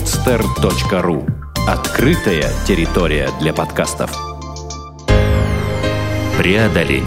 podster.ru 0.00 1.28
Открытая 1.68 2.46
территория 2.66 3.28
для 3.38 3.52
подкастов. 3.52 4.10
Преодоление. 6.38 7.04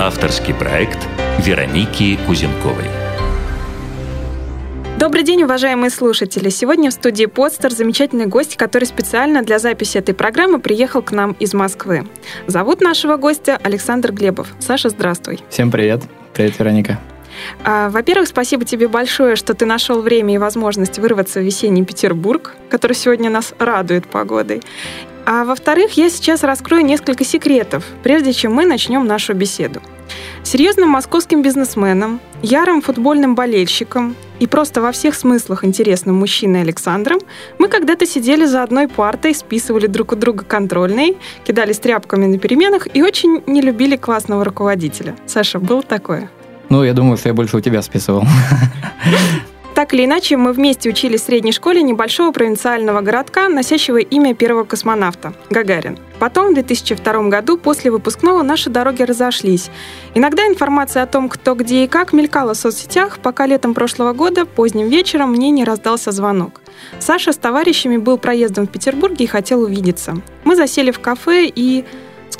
Авторский 0.00 0.52
проект 0.52 0.98
Вероники 1.38 2.18
Кузенковой. 2.26 2.86
Добрый 4.98 5.22
день, 5.22 5.44
уважаемые 5.44 5.90
слушатели! 5.90 6.48
Сегодня 6.48 6.90
в 6.90 6.94
студии 6.94 7.26
«Подстер» 7.26 7.70
замечательный 7.70 8.26
гость, 8.26 8.56
который 8.56 8.84
специально 8.84 9.42
для 9.42 9.60
записи 9.60 9.96
этой 9.96 10.14
программы 10.14 10.58
приехал 10.58 11.02
к 11.02 11.12
нам 11.12 11.36
из 11.38 11.54
Москвы. 11.54 12.08
Зовут 12.48 12.80
нашего 12.80 13.18
гостя 13.18 13.56
Александр 13.62 14.12
Глебов. 14.12 14.48
Саша, 14.58 14.88
здравствуй. 14.88 15.38
Всем 15.48 15.70
привет. 15.70 16.02
Привет, 16.34 16.58
Вероника. 16.58 16.98
А, 17.64 17.90
во-первых, 17.90 18.28
спасибо 18.28 18.64
тебе 18.64 18.88
большое, 18.88 19.36
что 19.36 19.54
ты 19.54 19.66
нашел 19.66 20.00
время 20.02 20.34
и 20.34 20.38
возможность 20.38 20.98
вырваться 20.98 21.40
в 21.40 21.44
весенний 21.44 21.84
Петербург, 21.84 22.54
который 22.68 22.94
сегодня 22.94 23.30
нас 23.30 23.54
радует 23.58 24.06
погодой. 24.06 24.62
А 25.26 25.44
во-вторых, 25.44 25.92
я 25.92 26.10
сейчас 26.10 26.42
раскрою 26.42 26.84
несколько 26.84 27.24
секретов, 27.24 27.84
прежде 28.02 28.32
чем 28.32 28.54
мы 28.54 28.64
начнем 28.64 29.06
нашу 29.06 29.34
беседу. 29.34 29.80
Серьезным 30.42 30.88
московским 30.88 31.42
бизнесменом, 31.42 32.20
ярым 32.42 32.80
футбольным 32.80 33.34
болельщиком 33.34 34.16
и 34.40 34.46
просто 34.46 34.80
во 34.80 34.90
всех 34.90 35.14
смыслах 35.14 35.64
интересным 35.64 36.16
мужчиной 36.16 36.62
Александром 36.62 37.20
мы 37.58 37.68
когда-то 37.68 38.06
сидели 38.06 38.46
за 38.46 38.62
одной 38.62 38.88
партой, 38.88 39.34
списывали 39.34 39.86
друг 39.86 40.12
у 40.12 40.16
друга 40.16 40.44
контрольные, 40.44 41.14
кидались 41.44 41.78
тряпками 41.78 42.26
на 42.26 42.38
переменах 42.38 42.88
и 42.92 43.02
очень 43.02 43.42
не 43.46 43.60
любили 43.60 43.96
классного 43.96 44.44
руководителя. 44.44 45.14
Саша, 45.26 45.58
было 45.58 45.82
такое? 45.82 46.30
Ну, 46.70 46.84
я 46.84 46.94
думаю, 46.94 47.16
что 47.16 47.28
я 47.28 47.34
больше 47.34 47.56
у 47.56 47.60
тебя 47.60 47.82
списывал. 47.82 48.24
Так 49.72 49.94
или 49.94 50.04
иначе, 50.04 50.36
мы 50.36 50.52
вместе 50.52 50.90
учились 50.90 51.22
в 51.22 51.24
средней 51.24 51.52
школе 51.52 51.80
небольшого 51.80 52.32
провинциального 52.32 53.00
городка, 53.00 53.48
носящего 53.48 53.96
имя 53.96 54.34
первого 54.34 54.64
космонавта– 54.64 55.32
Гагарин. 55.50 55.98
Потом, 56.18 56.50
в 56.50 56.54
2002 56.54 57.28
году, 57.28 57.56
после 57.56 57.90
выпускного, 57.90 58.42
наши 58.42 58.68
дороги 58.68 59.04
разошлись. 59.04 59.70
Иногда 60.14 60.46
информация 60.46 61.02
о 61.02 61.06
том, 61.06 61.30
кто 61.30 61.54
где 61.54 61.84
и 61.84 61.86
как, 61.86 62.12
мелькала 62.12 62.52
в 62.52 62.58
соцсетях, 62.58 63.20
пока 63.20 63.46
летом 63.46 63.72
прошлого 63.72 64.12
года, 64.12 64.44
поздним 64.44 64.88
вечером, 64.88 65.30
мне 65.30 65.50
не 65.50 65.64
раздался 65.64 66.12
звонок. 66.12 66.60
Саша 66.98 67.32
с 67.32 67.38
товарищами 67.38 67.96
был 67.96 68.18
проездом 68.18 68.66
в 68.66 68.70
Петербурге 68.70 69.24
и 69.24 69.28
хотел 69.28 69.62
увидеться. 69.62 70.16
Мы 70.44 70.56
засели 70.56 70.90
в 70.90 71.00
кафе 71.00 71.46
и 71.46 71.86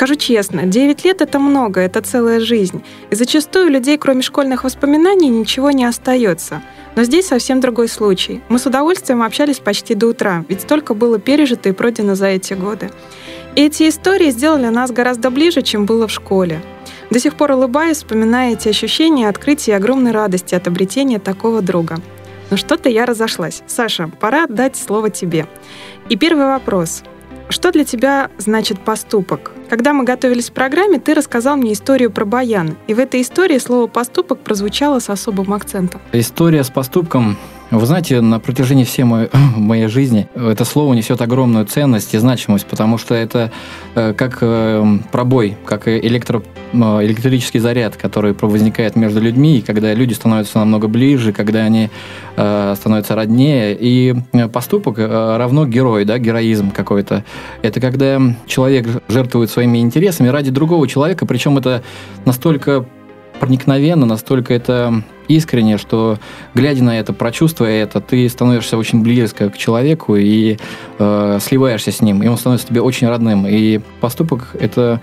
Скажу 0.00 0.14
честно, 0.14 0.62
9 0.62 1.04
лет— 1.04 1.20
это 1.20 1.38
много, 1.38 1.82
это 1.82 2.00
целая 2.00 2.40
жизнь. 2.40 2.82
И 3.10 3.14
зачастую 3.14 3.66
у 3.66 3.68
людей, 3.68 3.98
кроме 3.98 4.22
школьных 4.22 4.64
воспоминаний, 4.64 5.28
ничего 5.28 5.72
не 5.72 5.84
остается. 5.84 6.62
Но 6.96 7.04
здесь 7.04 7.26
совсем 7.26 7.60
другой 7.60 7.86
случай. 7.86 8.40
Мы 8.48 8.58
с 8.58 8.64
удовольствием 8.64 9.22
общались 9.22 9.58
почти 9.58 9.94
до 9.94 10.06
утра, 10.06 10.46
ведь 10.48 10.62
столько 10.62 10.94
было 10.94 11.18
пережито 11.18 11.68
и 11.68 11.72
пройдено 11.72 12.14
за 12.14 12.28
эти 12.28 12.54
годы. 12.54 12.90
И 13.56 13.66
эти 13.66 13.90
истории 13.90 14.30
сделали 14.30 14.68
нас 14.68 14.90
гораздо 14.90 15.28
ближе, 15.28 15.60
чем 15.60 15.84
было 15.84 16.06
в 16.06 16.10
школе. 16.10 16.62
До 17.10 17.20
сих 17.20 17.34
пор 17.34 17.50
улыбаюсь, 17.50 17.98
вспоминая 17.98 18.54
эти 18.54 18.70
ощущения 18.70 19.28
открытия 19.28 19.72
и 19.72 19.74
огромной 19.74 20.12
радости 20.12 20.54
от 20.54 20.66
обретения 20.66 21.18
такого 21.18 21.60
друга. 21.60 21.98
Но 22.48 22.56
что-то 22.56 22.88
я 22.88 23.04
разошлась. 23.04 23.62
Саша, 23.66 24.10
пора 24.18 24.44
отдать 24.44 24.76
слово 24.76 25.10
тебе. 25.10 25.46
И 26.08 26.16
первый 26.16 26.46
вопрос. 26.46 27.02
Что 27.50 27.72
для 27.72 27.84
тебя 27.84 28.30
значит 28.38 28.78
поступок? 28.78 29.50
Когда 29.68 29.92
мы 29.92 30.04
готовились 30.04 30.50
к 30.50 30.52
программе, 30.52 31.00
ты 31.00 31.14
рассказал 31.14 31.56
мне 31.56 31.72
историю 31.72 32.12
про 32.12 32.24
баян. 32.24 32.76
И 32.86 32.94
в 32.94 33.00
этой 33.00 33.22
истории 33.22 33.58
слово 33.58 33.88
«поступок» 33.88 34.38
прозвучало 34.38 35.00
с 35.00 35.10
особым 35.10 35.52
акцентом. 35.52 36.00
История 36.12 36.62
с 36.62 36.70
поступком 36.70 37.36
вы 37.70 37.86
знаете, 37.86 38.20
на 38.20 38.40
протяжении 38.40 38.84
всей 38.84 39.04
моей, 39.04 39.28
моей 39.56 39.86
жизни 39.86 40.28
это 40.34 40.64
слово 40.64 40.94
несет 40.94 41.20
огромную 41.22 41.66
ценность 41.66 42.14
и 42.14 42.18
значимость, 42.18 42.66
потому 42.66 42.98
что 42.98 43.14
это 43.14 43.52
э, 43.94 44.12
как 44.14 44.38
э, 44.40 44.98
пробой, 45.12 45.56
как 45.64 45.86
электро, 45.86 46.42
э, 46.72 46.76
электрический 46.78 47.60
заряд, 47.60 47.96
который 47.96 48.34
возникает 48.40 48.96
между 48.96 49.20
людьми, 49.20 49.58
и 49.58 49.62
когда 49.62 49.94
люди 49.94 50.14
становятся 50.14 50.58
намного 50.58 50.88
ближе, 50.88 51.32
когда 51.32 51.60
они 51.60 51.90
становятся 52.34 53.16
роднее. 53.16 53.76
И 53.78 54.14
поступок 54.52 54.96
равно 54.98 55.66
герой, 55.66 56.06
да, 56.06 56.18
героизм 56.18 56.70
какой-то. 56.70 57.24
Это 57.60 57.80
когда 57.80 58.18
человек 58.46 58.86
жертвует 59.08 59.50
своими 59.50 59.78
интересами 59.78 60.28
ради 60.28 60.50
другого 60.50 60.88
человека, 60.88 61.26
причем 61.26 61.58
это 61.58 61.82
настолько 62.24 62.86
проникновенно, 63.40 64.06
настолько 64.06 64.54
это 64.54 65.02
искренне, 65.26 65.78
что 65.78 66.18
глядя 66.54 66.84
на 66.84 66.98
это, 66.98 67.12
прочувствуя 67.12 67.82
это, 67.82 68.00
ты 68.00 68.28
становишься 68.28 68.76
очень 68.76 69.02
близко 69.02 69.48
к 69.48 69.56
человеку 69.56 70.16
и 70.16 70.58
э, 70.98 71.38
сливаешься 71.40 71.90
с 71.90 72.00
ним, 72.00 72.22
и 72.22 72.28
он 72.28 72.36
становится 72.36 72.68
тебе 72.68 72.82
очень 72.82 73.08
родным. 73.08 73.46
И 73.46 73.80
поступок 74.00 74.54
это... 74.58 75.00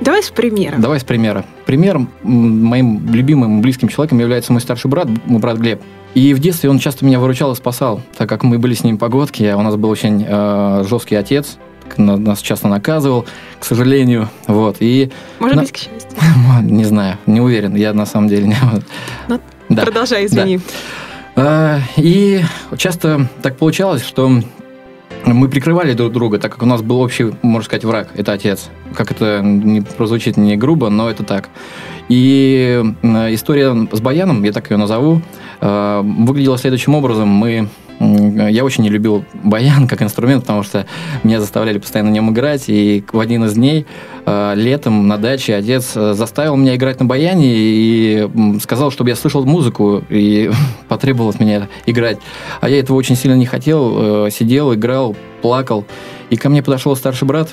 Давай 0.00 0.22
с 0.22 0.30
примера. 0.30 0.76
Давай 0.78 1.00
с 1.00 1.04
примера. 1.04 1.44
Примером 1.66 2.08
моим 2.22 3.12
любимым 3.12 3.62
близким 3.62 3.88
человеком 3.88 4.18
является 4.20 4.52
мой 4.52 4.60
старший 4.60 4.90
брат, 4.90 5.08
мой 5.24 5.40
брат 5.40 5.58
Глеб. 5.58 5.80
И 6.14 6.34
в 6.34 6.38
детстве 6.38 6.70
он 6.70 6.78
часто 6.78 7.04
меня 7.04 7.20
выручал 7.20 7.52
и 7.52 7.54
спасал, 7.54 8.00
так 8.16 8.28
как 8.28 8.42
мы 8.42 8.58
были 8.58 8.74
с 8.74 8.82
ним 8.82 8.98
погодки, 8.98 9.52
у 9.56 9.62
нас 9.62 9.76
был 9.76 9.90
очень 9.90 10.24
э, 10.26 10.84
жесткий 10.88 11.16
отец, 11.16 11.58
нас 11.96 12.40
часто 12.40 12.68
наказывал, 12.68 13.24
к 13.58 13.64
сожалению. 13.64 14.28
Вот. 14.46 14.76
И 14.80 15.10
Может 15.38 15.56
на... 15.56 15.62
быть, 15.62 15.72
к 15.72 15.76
счастью. 15.76 16.18
Не 16.62 16.84
знаю, 16.84 17.18
не 17.26 17.40
уверен. 17.40 17.74
Я 17.74 17.94
на 17.94 18.06
самом 18.06 18.28
деле 18.28 18.48
не... 18.48 18.56
Ну, 19.28 19.40
да. 19.68 19.84
Продолжай, 19.84 20.26
извини. 20.26 20.60
Да. 21.36 21.80
И 21.96 22.42
часто 22.76 23.28
так 23.42 23.56
получалось, 23.56 24.04
что 24.04 24.42
мы 25.24 25.48
прикрывали 25.48 25.92
друг 25.92 26.12
друга, 26.12 26.38
так 26.38 26.52
как 26.52 26.62
у 26.62 26.66
нас 26.66 26.82
был 26.82 27.00
общий, 27.00 27.32
можно 27.42 27.64
сказать, 27.64 27.84
враг, 27.84 28.08
это 28.14 28.32
отец. 28.32 28.68
Как 28.94 29.10
это 29.10 29.40
не 29.42 29.82
прозвучит 29.82 30.36
не 30.36 30.56
грубо, 30.56 30.88
но 30.88 31.10
это 31.10 31.22
так. 31.22 31.48
И 32.08 32.82
история 33.02 33.88
с 33.92 34.00
Баяном, 34.00 34.42
я 34.42 34.52
так 34.52 34.70
ее 34.70 34.78
назову, 34.78 35.20
э, 35.60 36.02
выглядела 36.02 36.58
следующим 36.58 36.94
образом. 36.94 37.28
Мы 37.28 37.68
я 38.00 38.64
очень 38.64 38.84
не 38.84 38.90
любил 38.90 39.24
баян 39.42 39.88
как 39.88 40.02
инструмент, 40.02 40.42
потому 40.42 40.62
что 40.62 40.86
меня 41.24 41.40
заставляли 41.40 41.78
постоянно 41.78 42.10
на 42.10 42.14
нем 42.14 42.30
играть. 42.30 42.64
И 42.68 43.04
в 43.12 43.18
один 43.18 43.44
из 43.44 43.54
дней 43.54 43.86
э, 44.24 44.52
летом 44.54 45.08
на 45.08 45.18
даче 45.18 45.56
отец 45.56 45.96
э, 45.96 46.14
заставил 46.14 46.54
меня 46.54 46.76
играть 46.76 47.00
на 47.00 47.06
баяне 47.06 47.48
и 47.48 48.28
сказал, 48.62 48.92
чтобы 48.92 49.10
я 49.10 49.16
слышал 49.16 49.44
музыку 49.44 50.04
и 50.10 50.48
потребовал 50.88 51.30
от 51.30 51.40
меня 51.40 51.68
играть. 51.86 52.18
А 52.60 52.68
я 52.68 52.78
этого 52.78 52.96
очень 52.96 53.16
сильно 53.16 53.34
не 53.34 53.46
хотел. 53.46 54.30
Сидел, 54.30 54.72
играл, 54.74 55.16
плакал. 55.42 55.84
И 56.30 56.36
ко 56.36 56.50
мне 56.50 56.62
подошел 56.62 56.94
старший 56.94 57.26
брат, 57.26 57.50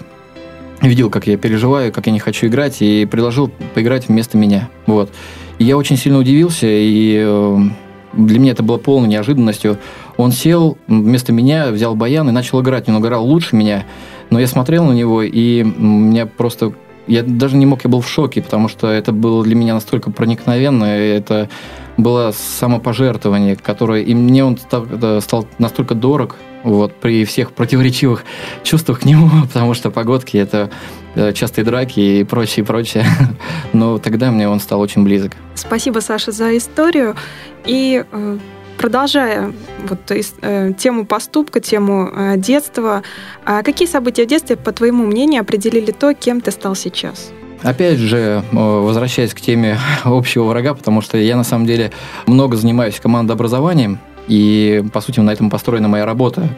видел, 0.82 1.10
как 1.10 1.28
я 1.28 1.38
переживаю, 1.38 1.92
как 1.92 2.06
я 2.06 2.12
не 2.12 2.20
хочу 2.20 2.48
играть, 2.48 2.82
и 2.82 3.06
предложил 3.06 3.50
поиграть 3.74 4.08
вместо 4.08 4.38
меня. 4.38 4.70
Вот. 4.86 5.10
И 5.58 5.64
я 5.64 5.78
очень 5.78 5.98
сильно 5.98 6.20
удивился, 6.20 6.68
и 6.70 7.72
для 8.16 8.40
меня 8.40 8.52
это 8.52 8.64
было 8.64 8.78
полной 8.78 9.10
неожиданностью. 9.10 9.78
Он 10.18 10.32
сел 10.32 10.78
вместо 10.88 11.32
меня, 11.32 11.72
взял 11.72 11.96
баян 11.96 12.28
и 12.30 12.32
начал 12.32 12.62
играть. 12.62 12.88
Он 12.90 13.00
играл 13.00 13.26
лучше 13.26 13.56
меня, 13.56 13.86
но 14.30 14.40
я 14.40 14.48
смотрел 14.48 14.86
на 14.86 14.94
него, 14.94 15.22
и 15.22 15.64
меня 15.64 16.26
просто... 16.26 16.74
Я 17.08 17.22
даже 17.22 17.56
не 17.56 17.68
мог, 17.68 17.84
я 17.84 17.90
был 17.90 18.02
в 18.02 18.10
шоке, 18.10 18.42
потому 18.42 18.68
что 18.68 18.88
это 18.88 19.12
было 19.12 19.44
для 19.44 19.56
меня 19.56 19.76
настолько 19.76 20.10
проникновенно, 20.10 20.86
это 20.86 21.50
было 21.98 22.32
самопожертвование, 22.32 23.56
которое... 23.56 24.04
И 24.04 24.14
мне 24.14 24.44
он 24.44 24.58
стал, 24.58 24.86
стал 25.22 25.48
настолько 25.60 25.96
дорог, 25.96 26.36
вот, 26.64 26.94
при 26.96 27.26
всех 27.26 27.52
противоречивых 27.52 28.26
чувствах 28.64 29.02
к 29.02 29.06
нему, 29.06 29.30
потому 29.48 29.74
что 29.74 29.92
погодки 29.92 30.36
это 30.38 30.72
э, 31.14 31.32
частые 31.34 31.64
драки 31.64 32.00
и 32.00 32.24
прочее, 32.24 32.66
прочее. 32.66 33.06
Но 33.74 33.98
тогда 34.00 34.32
мне 34.32 34.50
он 34.50 34.60
стал 34.60 34.82
очень 34.82 35.04
близок. 35.04 35.34
Спасибо, 35.54 36.00
Саша, 36.00 36.32
за 36.32 36.58
историю. 36.58 37.16
И 37.66 38.04
э, 38.12 38.38
продолжая 38.78 39.54
вот 39.88 40.00
э, 40.10 40.74
тему 40.78 41.06
поступка, 41.06 41.60
тему 41.60 42.10
э, 42.12 42.38
детства, 42.38 43.04
а 43.46 43.64
какие 43.64 43.88
события 43.88 44.26
в 44.26 44.28
детстве, 44.28 44.56
по 44.56 44.72
твоему 44.72 45.06
мнению, 45.06 45.42
определили 45.42 45.92
то, 45.92 46.14
кем 46.14 46.42
ты 46.42 46.52
стал 46.52 46.76
сейчас? 46.76 47.32
Опять 47.64 47.98
же, 47.98 48.44
возвращаясь 48.52 49.34
к 49.34 49.42
теме 49.42 49.78
общего 50.04 50.46
врага, 50.46 50.74
потому 50.74 51.02
что 51.02 51.18
я 51.18 51.36
на 51.36 51.44
самом 51.44 51.66
деле 51.66 51.92
много 52.28 52.58
занимаюсь 52.58 53.00
командообразованием, 53.00 54.00
и, 54.28 54.84
по 54.92 55.02
сути, 55.02 55.20
на 55.20 55.32
этом 55.32 55.52
построена 55.52 55.88
моя 55.88 56.04
работа. 56.04 56.50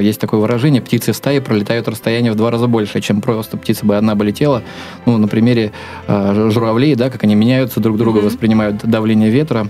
Есть 0.00 0.20
такое 0.20 0.38
выражение, 0.38 0.80
птицы 0.80 1.12
в 1.12 1.16
стае 1.16 1.40
пролетают 1.40 1.88
расстояние 1.88 2.30
в 2.30 2.36
два 2.36 2.52
раза 2.52 2.68
больше, 2.68 3.00
чем 3.00 3.20
просто 3.20 3.56
птица 3.56 3.84
бы 3.84 3.96
одна 3.96 4.14
бы 4.14 4.24
летела. 4.24 4.62
Ну, 5.06 5.18
на 5.18 5.26
примере 5.26 5.72
журавлей, 6.06 6.94
да, 6.94 7.10
как 7.10 7.24
они 7.24 7.34
меняются 7.34 7.80
друг 7.80 7.96
друга, 7.96 8.20
mm-hmm. 8.20 8.24
воспринимают 8.26 8.76
давление 8.84 9.28
ветра. 9.28 9.66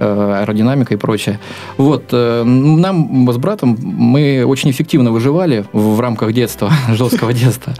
Э, 0.00 0.40
аэродинамика 0.40 0.94
и 0.94 0.96
прочее. 0.96 1.38
Вот, 1.76 2.06
э, 2.10 2.42
нам 2.42 3.30
с 3.30 3.36
братом 3.36 3.78
мы 3.80 4.44
очень 4.44 4.70
эффективно 4.70 5.12
выживали 5.12 5.64
в 5.72 6.00
рамках 6.00 6.32
детства, 6.32 6.72
жесткого 6.88 7.32
детства. 7.32 7.74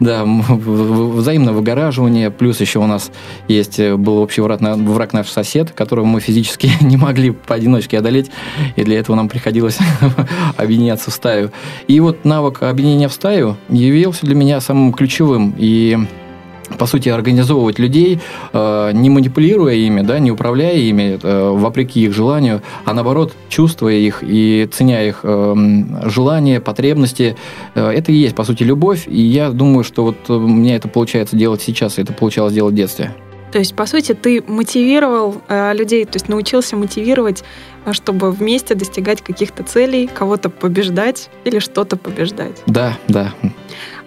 Да, 0.00 0.24
взаимное 0.24 1.52
выгораживание, 1.52 2.30
плюс 2.30 2.60
еще 2.60 2.78
у 2.78 2.86
нас 2.86 3.10
есть, 3.48 3.80
э, 3.80 3.96
был 3.96 4.18
общий 4.18 4.40
враг, 4.40 4.60
враг 4.60 5.12
наш 5.12 5.28
сосед, 5.28 5.72
которого 5.72 6.04
мы 6.04 6.20
физически 6.20 6.70
не 6.80 6.96
могли 6.96 7.32
поодиночке 7.32 7.98
одолеть, 7.98 8.30
и 8.76 8.84
для 8.84 9.00
этого 9.00 9.16
нам 9.16 9.28
приходилось 9.28 9.78
объединяться 10.56 11.10
в 11.10 11.14
стаю. 11.14 11.50
И 11.88 11.98
вот 11.98 12.24
навык 12.24 12.62
объединения 12.62 13.08
в 13.08 13.12
стаю 13.12 13.56
явился 13.68 14.24
для 14.24 14.36
меня 14.36 14.60
самым 14.60 14.92
ключевым, 14.92 15.54
и 15.58 15.98
по 16.76 16.86
сути, 16.86 17.08
организовывать 17.08 17.78
людей, 17.78 18.20
э, 18.52 18.90
не 18.92 19.10
манипулируя 19.10 19.74
ими, 19.74 20.02
да, 20.02 20.18
не 20.18 20.30
управляя 20.30 20.76
ими, 20.76 21.18
э, 21.22 21.50
вопреки 21.50 22.04
их 22.04 22.12
желанию, 22.12 22.62
а 22.84 22.94
наоборот, 22.94 23.32
чувствуя 23.48 23.94
их 23.94 24.22
и 24.22 24.68
ценя 24.72 25.06
их 25.06 25.20
э, 25.22 25.54
желания, 26.04 26.60
потребности. 26.60 27.36
Это 27.74 28.12
и 28.12 28.16
есть, 28.16 28.34
по 28.34 28.44
сути, 28.44 28.62
любовь. 28.62 29.06
И 29.06 29.20
я 29.20 29.50
думаю, 29.50 29.84
что 29.84 30.04
вот 30.04 30.30
у 30.30 30.40
меня 30.40 30.76
это 30.76 30.88
получается 30.88 31.36
делать 31.36 31.62
сейчас, 31.62 31.98
и 31.98 32.02
это 32.02 32.12
получалось 32.12 32.52
делать 32.52 32.74
в 32.74 32.76
детстве. 32.76 33.12
То 33.52 33.58
есть, 33.58 33.74
по 33.74 33.86
сути, 33.86 34.12
ты 34.12 34.42
мотивировал 34.46 35.40
э, 35.48 35.72
людей, 35.74 36.04
то 36.04 36.16
есть 36.16 36.28
научился 36.28 36.76
мотивировать, 36.76 37.44
чтобы 37.92 38.30
вместе 38.30 38.74
достигать 38.74 39.22
каких-то 39.22 39.62
целей, 39.62 40.06
кого-то 40.06 40.50
побеждать 40.50 41.30
или 41.44 41.58
что-то 41.58 41.96
побеждать. 41.96 42.62
Да, 42.66 42.98
да. 43.08 43.32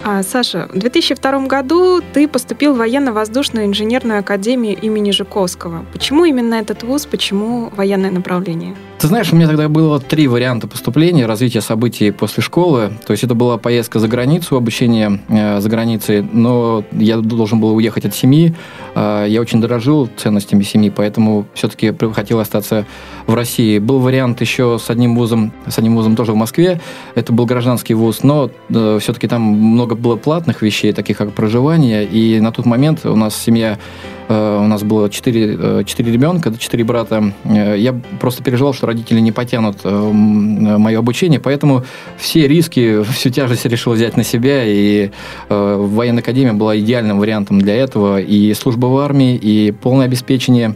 А, 0.04 0.24
Саша, 0.24 0.68
в 0.74 0.80
2002 0.80 1.46
году 1.46 2.02
ты 2.14 2.28
поступил 2.28 2.74
в 2.74 2.78
военно-воздушную 2.78 3.68
инженерную 3.68 4.20
академию 4.20 4.76
имени 4.76 5.12
Жуковского. 5.12 5.86
Почему 5.94 6.26
именно 6.26 6.56
этот 6.56 6.82
вуз, 6.82 7.06
почему 7.06 7.72
военное 7.76 8.10
направление? 8.10 8.76
Ты 9.02 9.08
знаешь, 9.08 9.34
у 9.34 9.36
меня 9.36 9.48
тогда 9.48 9.68
было 9.68 10.00
три 10.00 10.28
варианта 10.28 10.68
поступления, 10.68 11.26
развития 11.26 11.62
событий 11.62 12.12
после 12.12 12.44
школы. 12.44 12.92
То 13.04 13.14
есть 13.14 13.24
это 13.24 13.34
была 13.34 13.58
поездка 13.58 13.98
за 13.98 14.08
границу, 14.08 14.56
обучение 14.56 15.20
э, 15.28 15.60
за 15.60 15.70
границей, 15.70 16.22
но 16.22 16.84
я 16.92 17.18
должен 17.18 17.60
был 17.60 17.76
уехать 17.76 18.06
от 18.06 18.14
семьи. 18.14 18.54
Э, 18.94 19.26
я 19.28 19.42
очень 19.42 19.60
дорожил 19.60 20.08
ценностями 20.18 20.62
семьи, 20.62 20.92
поэтому 20.96 21.48
все-таки 21.56 21.92
хотел 22.14 22.40
остаться 22.40 22.86
в 23.26 23.34
России. 23.34 23.80
Был 23.80 23.98
вариант 23.98 24.40
еще 24.40 24.78
с 24.80 24.92
одним 24.92 25.16
вузом, 25.16 25.52
с 25.68 25.80
одним 25.80 25.96
вузом 25.96 26.16
тоже 26.16 26.34
в 26.34 26.36
Москве. 26.36 26.80
Это 27.16 27.34
был 27.34 27.48
гражданский 27.48 27.96
вуз, 27.96 28.22
но 28.22 28.52
э, 28.70 29.00
все-таки 29.02 29.28
там 29.28 29.42
много 29.42 29.91
было 30.00 30.16
платных 30.16 30.62
вещей, 30.62 30.94
таких 30.94 31.18
как 31.18 31.34
проживание. 31.34 32.06
И 32.06 32.40
на 32.40 32.52
тот 32.52 32.66
момент 32.66 33.06
у 33.06 33.16
нас 33.16 33.36
семья 33.36 33.78
Э, 34.32 34.60
у 34.64 34.68
нас 34.68 34.84
было 34.84 35.10
четыре, 35.10 35.84
четыре 35.86 36.14
ребенка, 36.14 36.54
четыре 36.58 36.84
брата. 36.84 37.34
Э, 37.44 37.76
я 37.78 37.94
просто 38.20 38.44
переживал, 38.44 38.74
что 38.74 38.88
родители 38.88 39.20
не 39.20 39.32
потянут 39.32 39.80
э, 39.84 39.90
мое 39.90 41.00
обучение, 41.00 41.40
поэтому 41.40 41.84
все 42.18 42.48
риски, 42.48 43.04
всю 43.12 43.30
тяжесть 43.30 43.66
решил 43.66 43.94
взять 43.94 44.16
на 44.18 44.24
себя, 44.24 44.64
и 44.66 45.12
военная 45.50 46.22
академия 46.22 46.54
была 46.54 46.78
идеальным 46.78 47.20
вариантом 47.20 47.60
для 47.60 47.76
этого. 47.76 48.22
И 48.22 48.54
служба 48.54 48.86
в 48.88 48.98
армии, 48.98 49.36
и 49.36 49.72
полное 49.72 50.06
обеспечение, 50.06 50.76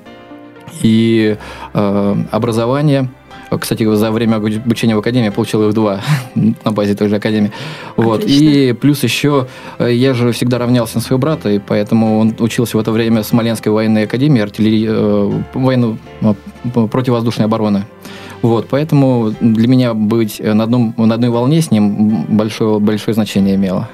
и 0.82 1.38
образование– 1.74 3.10
кстати, 3.50 3.96
за 3.96 4.12
время 4.12 4.38
обучения 4.38 4.96
в 4.96 5.00
академии 5.00 5.26
я 5.26 5.32
получил 5.32 5.68
их 5.68 5.74
два 5.74 6.02
на 6.36 6.72
базе 6.72 6.96
той 6.96 7.10
же 7.10 7.16
академии. 7.16 7.52
Вот. 7.96 8.24
И 8.26 8.74
плюс 8.74 9.04
еще 9.04 9.48
э, 9.80 9.92
я 9.94 10.14
же 10.14 10.32
всегда 10.32 10.58
равнялся 10.58 10.96
на 10.96 11.02
своего 11.02 11.20
брата, 11.20 11.50
и 11.50 11.60
поэтому 11.60 12.20
он 12.20 12.36
учился 12.40 12.78
в 12.78 12.80
это 12.80 12.92
время 12.92 13.24
в 13.24 13.26
Смоленской 13.26 13.72
военной 13.72 14.04
академии 14.04 14.42
артиллерии, 14.42 14.88
э, 14.90 15.42
военной 15.54 15.98
э, 16.22 16.34
противовоздушной 16.88 17.46
обороны. 17.46 17.86
Вот, 18.42 18.68
поэтому 18.70 19.34
для 19.42 19.68
меня 19.68 19.94
быть 19.94 20.40
на, 20.40 20.64
одном, 20.64 20.94
на 20.98 21.16
одной 21.16 21.30
волне 21.30 21.62
с 21.62 21.72
ним 21.72 22.26
большое, 22.30 22.80
большое 22.80 23.16
значение 23.16 23.56
имело. 23.56 23.90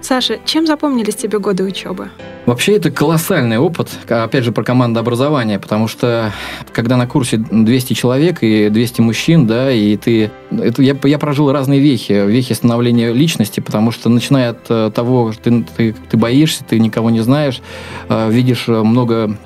Саша, 0.00 0.38
чем 0.44 0.66
запомнились 0.66 1.14
тебе 1.14 1.38
годы 1.38 1.64
учебы? 1.64 2.10
Вообще 2.46 2.76
это 2.76 2.90
колоссальный 2.90 3.58
опыт, 3.58 3.88
опять 4.08 4.44
же, 4.44 4.52
про 4.52 4.64
командообразование, 4.64 5.58
потому 5.58 5.88
что 5.88 6.32
когда 6.72 6.96
на 6.96 7.06
курсе 7.06 7.36
200 7.36 7.92
человек 7.94 8.38
и 8.42 8.68
200 8.68 9.00
мужчин, 9.00 9.46
да, 9.46 9.70
и 9.70 9.96
ты... 9.96 10.30
Это, 10.50 10.82
я, 10.82 10.96
я 11.04 11.18
прожил 11.18 11.52
разные 11.52 11.80
вехи, 11.80 12.12
вехи 12.26 12.54
становления 12.54 13.12
личности, 13.12 13.60
потому 13.60 13.92
что 13.92 14.08
начиная 14.08 14.50
от 14.50 14.66
э, 14.68 14.90
того, 14.94 15.32
что 15.32 15.42
ты, 15.42 15.64
ты, 15.76 15.94
ты 16.10 16.16
боишься, 16.16 16.64
ты 16.64 16.78
никого 16.78 17.10
не 17.10 17.20
знаешь, 17.20 17.60
э, 18.08 18.30
видишь 18.30 18.66
много 18.68 19.36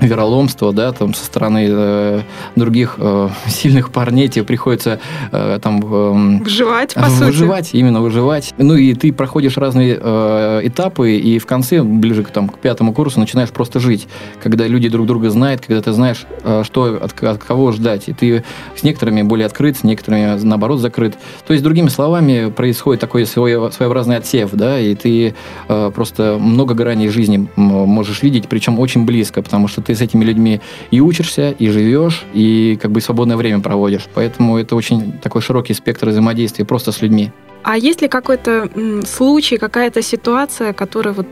вероломство, 0.00 0.72
да, 0.72 0.92
там 0.92 1.14
со 1.14 1.24
стороны 1.24 1.66
э, 1.68 2.22
других 2.56 2.96
э, 2.98 3.28
сильных 3.48 3.90
парней 3.90 4.28
тебе 4.28 4.44
приходится 4.44 5.00
э, 5.32 5.58
там 5.62 5.80
э, 5.82 6.42
выживать, 6.44 6.94
по 6.94 7.06
выживать, 7.06 7.66
сути. 7.66 7.76
именно 7.76 8.00
выживать. 8.00 8.54
Ну 8.58 8.74
и 8.74 8.94
ты 8.94 9.12
проходишь 9.12 9.56
разные 9.56 9.98
э, 10.00 10.60
этапы, 10.64 11.16
и 11.16 11.38
в 11.38 11.46
конце, 11.46 11.82
ближе 11.82 12.24
к, 12.24 12.30
там, 12.30 12.48
к 12.48 12.58
пятому 12.58 12.92
курсу, 12.92 13.20
начинаешь 13.20 13.50
просто 13.50 13.80
жить, 13.80 14.08
когда 14.42 14.66
люди 14.66 14.88
друг 14.88 15.06
друга 15.06 15.30
знают, 15.30 15.62
когда 15.66 15.82
ты 15.82 15.92
знаешь, 15.92 16.26
э, 16.44 16.62
что 16.64 16.98
от, 17.02 17.22
от 17.22 17.42
кого 17.42 17.72
ждать, 17.72 18.08
и 18.08 18.12
ты 18.12 18.44
с 18.76 18.82
некоторыми 18.82 19.22
более 19.22 19.46
открыт, 19.46 19.78
с 19.78 19.84
некоторыми 19.84 20.38
наоборот 20.42 20.80
закрыт. 20.80 21.16
То 21.46 21.52
есть, 21.52 21.64
другими 21.64 21.88
словами, 21.88 22.50
происходит 22.50 23.00
такой 23.00 23.26
свой, 23.26 23.72
своеобразный 23.72 24.16
отсев, 24.16 24.50
да, 24.52 24.78
и 24.78 24.94
ты 24.94 25.34
э, 25.68 25.90
просто 25.94 26.38
много 26.40 26.74
граней 26.74 27.08
жизни 27.08 27.48
можешь 27.56 28.22
видеть, 28.22 28.48
причем 28.48 28.78
очень 28.78 29.04
близко, 29.04 29.42
потому 29.42 29.68
что 29.68 29.82
ты 29.88 29.94
с 29.94 30.02
этими 30.02 30.22
людьми 30.22 30.60
и 30.90 31.00
учишься, 31.00 31.50
и 31.50 31.70
живешь, 31.70 32.24
и 32.34 32.78
как 32.80 32.90
бы 32.90 33.00
свободное 33.00 33.36
время 33.36 33.60
проводишь. 33.60 34.06
Поэтому 34.14 34.58
это 34.58 34.76
очень 34.76 35.12
такой 35.12 35.40
широкий 35.40 35.72
спектр 35.72 36.10
взаимодействия 36.10 36.66
просто 36.66 36.92
с 36.92 37.00
людьми. 37.00 37.32
А 37.62 37.76
есть 37.76 38.02
ли 38.02 38.08
какой-то 38.08 38.68
случай, 39.06 39.56
какая-то 39.56 40.02
ситуация, 40.02 40.72
которая 40.74 41.14
вот 41.14 41.26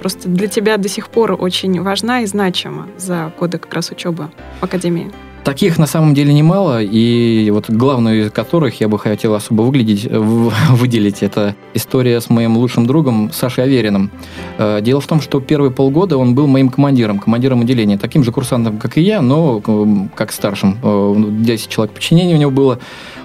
просто 0.00 0.28
для 0.28 0.48
тебя 0.48 0.76
до 0.78 0.88
сих 0.88 1.08
пор 1.08 1.36
очень 1.40 1.80
важна 1.80 2.22
и 2.22 2.26
значима 2.26 2.88
за 2.98 3.32
годы 3.38 3.58
как 3.58 3.72
раз 3.72 3.90
учебы 3.90 4.30
в 4.60 4.64
Академии? 4.64 5.12
Таких 5.44 5.76
на 5.76 5.86
самом 5.86 6.14
деле 6.14 6.32
немало, 6.32 6.80
и 6.82 7.50
вот 7.50 7.68
главную 7.68 8.26
из 8.26 8.30
которых 8.30 8.80
я 8.80 8.88
бы 8.88 8.96
хотел 8.96 9.34
особо 9.34 9.62
выглядеть, 9.62 10.06
выделить, 10.10 11.22
это 11.22 11.56
история 11.74 12.20
с 12.20 12.30
моим 12.30 12.56
лучшим 12.56 12.86
другом 12.86 13.32
Сашей 13.32 13.64
Авериным. 13.64 14.12
Э, 14.58 14.80
дело 14.80 15.00
в 15.00 15.06
том, 15.08 15.20
что 15.20 15.40
первые 15.40 15.72
полгода 15.72 16.16
он 16.16 16.36
был 16.36 16.46
моим 16.46 16.68
командиром, 16.68 17.18
командиром 17.18 17.62
отделения, 17.62 17.98
таким 17.98 18.22
же 18.22 18.30
курсантом, 18.30 18.78
как 18.78 18.96
и 18.98 19.00
я, 19.00 19.20
но 19.20 19.60
как 20.14 20.30
старшим. 20.30 20.78
10 21.44 21.66
э, 21.66 21.70
человек 21.70 21.92
подчинения 21.92 22.36
у 22.36 22.38
него 22.38 22.52
было. 22.52 22.78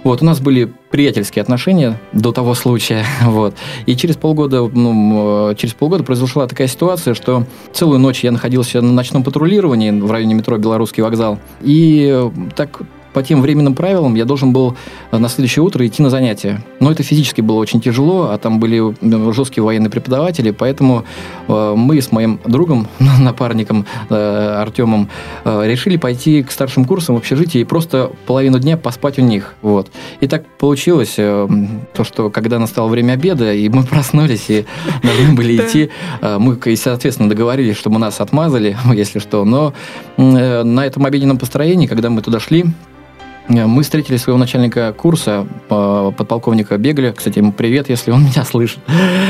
Вот, 0.03 0.23
у 0.23 0.25
нас 0.25 0.39
были 0.39 0.73
приятельские 0.89 1.41
отношения 1.41 1.99
до 2.13 2.31
того 2.31 2.53
случая. 2.53 3.05
Вот. 3.27 3.55
И 3.85 3.95
через 3.95 4.15
полгода, 4.15 4.67
ну, 4.67 5.53
через 5.57 5.73
полгода 5.73 6.03
произошла 6.03 6.47
такая 6.47 6.67
ситуация, 6.67 7.13
что 7.13 7.45
целую 7.73 7.99
ночь 7.99 8.23
я 8.23 8.31
находился 8.31 8.81
на 8.81 8.93
ночном 8.93 9.23
патрулировании 9.23 9.91
в 9.91 10.11
районе 10.11 10.33
метро 10.33 10.57
Белорусский 10.57 11.03
вокзал. 11.03 11.39
И 11.61 12.29
так 12.55 12.81
по 13.17 13.23
тем 13.23 13.41
временным 13.41 13.73
правилам 13.73 14.13
я 14.13 14.25
должен 14.25 14.53
был 14.53 14.77
э, 15.09 15.17
на 15.17 15.27
следующее 15.27 15.63
утро 15.63 15.83
идти 15.87 16.03
на 16.03 16.11
занятия. 16.11 16.61
Но 16.79 16.91
это 16.91 17.01
физически 17.01 17.41
было 17.41 17.57
очень 17.57 17.81
тяжело, 17.81 18.29
а 18.29 18.37
там 18.37 18.59
были 18.59 18.93
жесткие 19.33 19.63
военные 19.63 19.89
преподаватели, 19.89 20.51
поэтому 20.51 21.03
э, 21.47 21.73
мы 21.75 21.99
с 21.99 22.11
моим 22.11 22.39
другом, 22.45 22.87
напарником 23.19 23.87
э, 24.11 24.57
Артемом, 24.61 25.09
решили 25.43 25.97
пойти 25.97 26.43
к 26.43 26.51
старшим 26.51 26.85
курсам 26.85 27.15
в 27.15 27.17
общежитие 27.17 27.61
и 27.61 27.65
просто 27.65 28.11
половину 28.27 28.59
дня 28.59 28.77
поспать 28.77 29.17
у 29.17 29.23
них. 29.23 29.55
Вот. 29.63 29.89
И 30.21 30.27
так 30.27 30.45
получилось, 30.59 31.15
то, 31.15 32.03
что 32.03 32.29
когда 32.29 32.59
настало 32.59 32.87
время 32.87 33.13
обеда, 33.13 33.51
и 33.51 33.67
мы 33.67 33.83
проснулись, 33.91 34.45
и 34.49 34.65
должны 35.01 35.33
были 35.33 35.57
идти, 35.57 35.89
мы, 36.21 36.59
соответственно, 36.75 37.29
договорились, 37.29 37.77
чтобы 37.77 37.97
нас 37.97 38.21
отмазали, 38.21 38.77
если 38.93 39.17
что, 39.17 39.43
но 39.43 39.73
на 40.17 40.85
этом 40.85 41.03
обеденном 41.03 41.39
построении, 41.39 41.87
когда 41.87 42.11
мы 42.11 42.21
туда 42.21 42.39
шли, 42.39 42.65
Э, 42.67 43.06
мы 43.49 43.83
встретили 43.83 44.17
своего 44.17 44.37
начальника 44.37 44.93
курса, 44.93 45.47
э, 45.69 46.11
подполковника 46.17 46.77
Бегля. 46.77 47.13
Кстати, 47.13 47.39
ему 47.39 47.53
привет, 47.53 47.89
если 47.89 48.11
он 48.11 48.23
меня 48.25 48.43
слышит. 48.43 48.79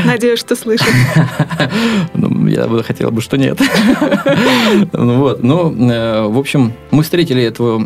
Надеюсь, 0.06 0.40
что 0.40 0.56
слышит. 0.56 0.88
Ну, 2.14 2.48
я 2.48 2.68
бы 2.68 2.84
хотел 2.84 3.12
бы, 3.12 3.22
что 3.22 3.38
нет. 3.38 3.60
Ну 4.94 5.18
вот. 5.18 5.44
Но, 5.44 5.72
э, 5.72 6.28
в 6.28 6.38
общем, 6.38 6.74
мы 6.92 7.04
встретили 7.04 7.44
этого 7.44 7.78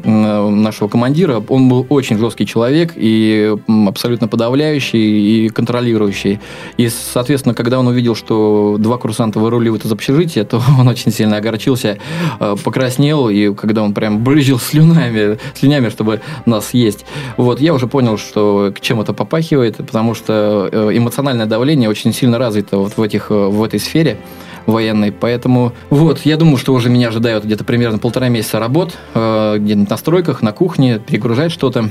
нашего 0.50 0.88
командира. 0.88 1.44
Он 1.48 1.68
был 1.68 1.86
очень 1.90 2.18
жесткий 2.18 2.46
человек 2.46 2.94
и 2.96 3.56
абсолютно 3.88 4.28
подавляющий 4.28 5.46
и 5.46 5.50
контролирующий. 5.50 6.40
И, 6.78 6.90
соответственно, 6.90 7.54
когда 7.54 7.80
он 7.80 7.88
увидел, 7.88 8.16
что 8.16 8.78
два 8.80 8.98
курсанта 8.98 9.40
выруливают 9.40 9.86
из 9.86 9.92
общежития, 9.92 10.46
то 10.46 10.62
он 10.80 10.88
очень 10.88 11.12
сильно 11.12 11.38
огорчился, 11.38 11.98
покраснел, 12.40 13.30
и 13.30 13.54
когда 13.54 13.84
он 13.84 13.94
прям 13.94 14.24
брызжил 14.24 14.60
слюнями, 14.60 15.38
слюнями, 15.56 15.90
чтобы 15.90 16.21
нас 16.46 16.74
есть. 16.74 17.06
Вот, 17.38 17.60
я 17.60 17.74
уже 17.74 17.88
понял, 17.88 18.18
что 18.18 18.72
к 18.76 18.82
чем 18.82 19.02
это 19.02 19.14
попахивает, 19.14 19.78
потому 19.78 20.14
что 20.14 20.70
э, 20.72 20.92
эмоциональное 20.94 21.46
давление 21.46 21.90
очень 21.90 22.14
сильно 22.14 22.38
развито 22.38 22.78
вот 22.78 22.98
в, 22.98 23.02
этих, 23.02 23.32
э, 23.32 23.34
в 23.34 23.64
этой 23.64 23.80
сфере 23.80 24.18
военной. 24.66 25.12
Поэтому 25.12 25.74
вот, 25.90 26.20
я 26.26 26.38
думаю, 26.38 26.58
что 26.58 26.74
уже 26.74 26.90
меня 26.90 27.10
ожидают 27.10 27.46
где-то 27.46 27.64
примерно 27.64 27.98
полтора 27.98 28.30
месяца 28.30 28.60
работ, 28.60 28.98
э, 29.14 29.58
где-то 29.60 29.90
на 29.90 29.98
стройках, 29.98 30.42
на 30.42 30.52
кухне, 30.52 31.00
перегружать 31.00 31.52
что-то. 31.52 31.90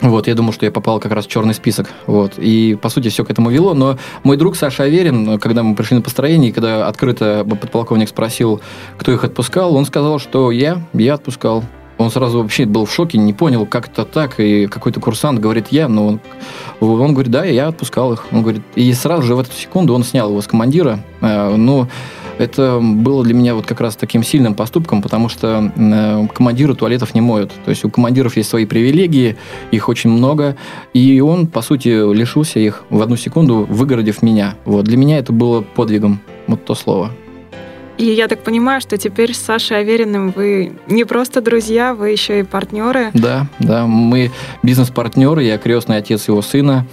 Вот, 0.00 0.28
я 0.28 0.34
думал, 0.34 0.52
что 0.52 0.64
я 0.64 0.72
попал 0.72 0.98
как 0.98 1.12
раз 1.12 1.26
в 1.26 1.28
черный 1.28 1.52
список. 1.52 1.90
Вот. 2.06 2.34
И, 2.38 2.78
по 2.80 2.88
сути, 2.88 3.08
все 3.08 3.24
к 3.24 3.30
этому 3.30 3.50
вело. 3.50 3.74
Но 3.74 3.98
мой 4.22 4.36
друг 4.38 4.56
Саша 4.56 4.84
Аверин, 4.84 5.38
когда 5.38 5.62
мы 5.62 5.74
пришли 5.76 5.96
на 5.96 6.02
построение, 6.02 6.52
когда 6.52 6.88
открыто 6.88 7.46
подполковник 7.48 8.08
спросил, 8.08 8.60
кто 8.96 9.12
их 9.12 9.24
отпускал, 9.24 9.76
он 9.76 9.84
сказал, 9.84 10.18
что 10.18 10.50
я, 10.50 10.82
я 10.94 11.14
отпускал. 11.14 11.64
Он 12.00 12.10
сразу 12.10 12.40
вообще 12.40 12.64
был 12.64 12.86
в 12.86 12.92
шоке, 12.92 13.18
не 13.18 13.34
понял, 13.34 13.66
как 13.66 13.88
это 13.88 14.06
так, 14.06 14.40
и 14.40 14.66
какой-то 14.68 15.00
курсант 15.00 15.38
говорит 15.38 15.66
я, 15.70 15.86
но 15.86 16.06
он, 16.06 16.20
он 16.80 17.12
говорит, 17.12 17.30
да, 17.30 17.44
я 17.44 17.68
отпускал 17.68 18.14
их. 18.14 18.24
Он 18.32 18.40
говорит, 18.40 18.62
и 18.74 18.90
сразу 18.94 19.22
же 19.22 19.34
в 19.34 19.40
эту 19.40 19.52
секунду 19.52 19.92
он 19.92 20.02
снял 20.02 20.30
его 20.30 20.40
с 20.40 20.46
командира. 20.46 21.04
Э, 21.20 21.54
ну, 21.54 21.88
это 22.38 22.80
было 22.80 23.22
для 23.22 23.34
меня 23.34 23.54
вот 23.54 23.66
как 23.66 23.82
раз 23.82 23.96
таким 23.96 24.22
сильным 24.22 24.54
поступком, 24.54 25.02
потому 25.02 25.28
что 25.28 25.70
э, 25.76 26.26
командиры 26.34 26.74
туалетов 26.74 27.14
не 27.14 27.20
моют. 27.20 27.52
То 27.66 27.68
есть 27.68 27.84
у 27.84 27.90
командиров 27.90 28.34
есть 28.34 28.48
свои 28.48 28.64
привилегии, 28.64 29.36
их 29.70 29.90
очень 29.90 30.08
много, 30.08 30.56
и 30.94 31.20
он, 31.20 31.48
по 31.48 31.60
сути, 31.60 31.88
лишился 32.14 32.60
их 32.60 32.84
в 32.88 33.02
одну 33.02 33.16
секунду, 33.16 33.66
выгородив 33.68 34.22
меня. 34.22 34.54
Вот. 34.64 34.86
Для 34.86 34.96
меня 34.96 35.18
это 35.18 35.34
было 35.34 35.60
подвигом, 35.60 36.20
вот 36.46 36.64
то 36.64 36.74
слово. 36.74 37.10
И 38.00 38.14
я 38.14 38.28
так 38.28 38.42
понимаю, 38.42 38.80
что 38.80 38.96
теперь 38.96 39.34
с 39.34 39.38
Сашей 39.38 39.80
Авериным 39.80 40.30
вы 40.30 40.72
не 40.86 41.04
просто 41.04 41.42
друзья, 41.42 41.92
вы 41.92 42.08
еще 42.08 42.40
и 42.40 42.42
партнеры. 42.44 43.10
Да, 43.12 43.46
да, 43.58 43.86
мы 43.86 44.30
бизнес-партнеры, 44.62 45.44
я 45.44 45.58
крестный 45.58 45.98
отец 45.98 46.26
его 46.26 46.40
сына 46.40 46.86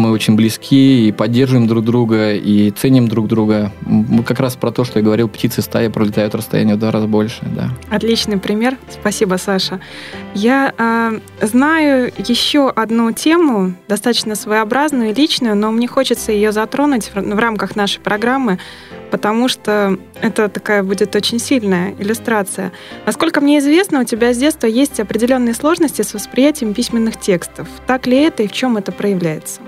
мы 0.00 0.10
очень 0.10 0.34
близки 0.34 1.08
и 1.08 1.12
поддерживаем 1.12 1.68
друг 1.68 1.84
друга, 1.84 2.34
и 2.34 2.70
ценим 2.70 3.06
друг 3.06 3.28
друга. 3.28 3.72
Мы 3.82 4.24
как 4.24 4.40
раз 4.40 4.56
про 4.56 4.72
то, 4.72 4.84
что 4.84 4.98
я 4.98 5.04
говорил, 5.04 5.28
птицы 5.28 5.62
стаи 5.62 5.88
пролетают 5.88 6.34
расстояние 6.34 6.76
в 6.76 6.78
два 6.78 6.90
раза 6.90 7.06
больше. 7.06 7.40
Да. 7.42 7.70
Отличный 7.90 8.38
пример. 8.38 8.76
Спасибо, 8.88 9.36
Саша. 9.36 9.80
Я 10.34 10.72
э, 10.76 11.46
знаю 11.46 12.12
еще 12.18 12.70
одну 12.70 13.12
тему, 13.12 13.74
достаточно 13.88 14.34
своеобразную 14.34 15.10
и 15.10 15.14
личную, 15.14 15.54
но 15.54 15.70
мне 15.70 15.86
хочется 15.86 16.32
ее 16.32 16.52
затронуть 16.52 17.10
в, 17.14 17.20
в 17.20 17.38
рамках 17.38 17.76
нашей 17.76 18.00
программы, 18.00 18.58
потому 19.10 19.48
что 19.48 19.98
это 20.20 20.48
такая 20.48 20.82
будет 20.82 21.14
очень 21.14 21.38
сильная 21.38 21.94
иллюстрация. 21.98 22.72
Насколько 23.06 23.40
мне 23.40 23.58
известно, 23.58 24.00
у 24.00 24.04
тебя 24.04 24.32
с 24.32 24.38
детства 24.38 24.66
есть 24.66 24.98
определенные 25.00 25.54
сложности 25.54 26.02
с 26.02 26.14
восприятием 26.14 26.72
письменных 26.74 27.20
текстов. 27.20 27.68
Так 27.86 28.06
ли 28.06 28.16
это 28.16 28.42
и 28.42 28.48
в 28.48 28.52
чем 28.52 28.76
это 28.76 28.92
проявляется? 28.92 29.60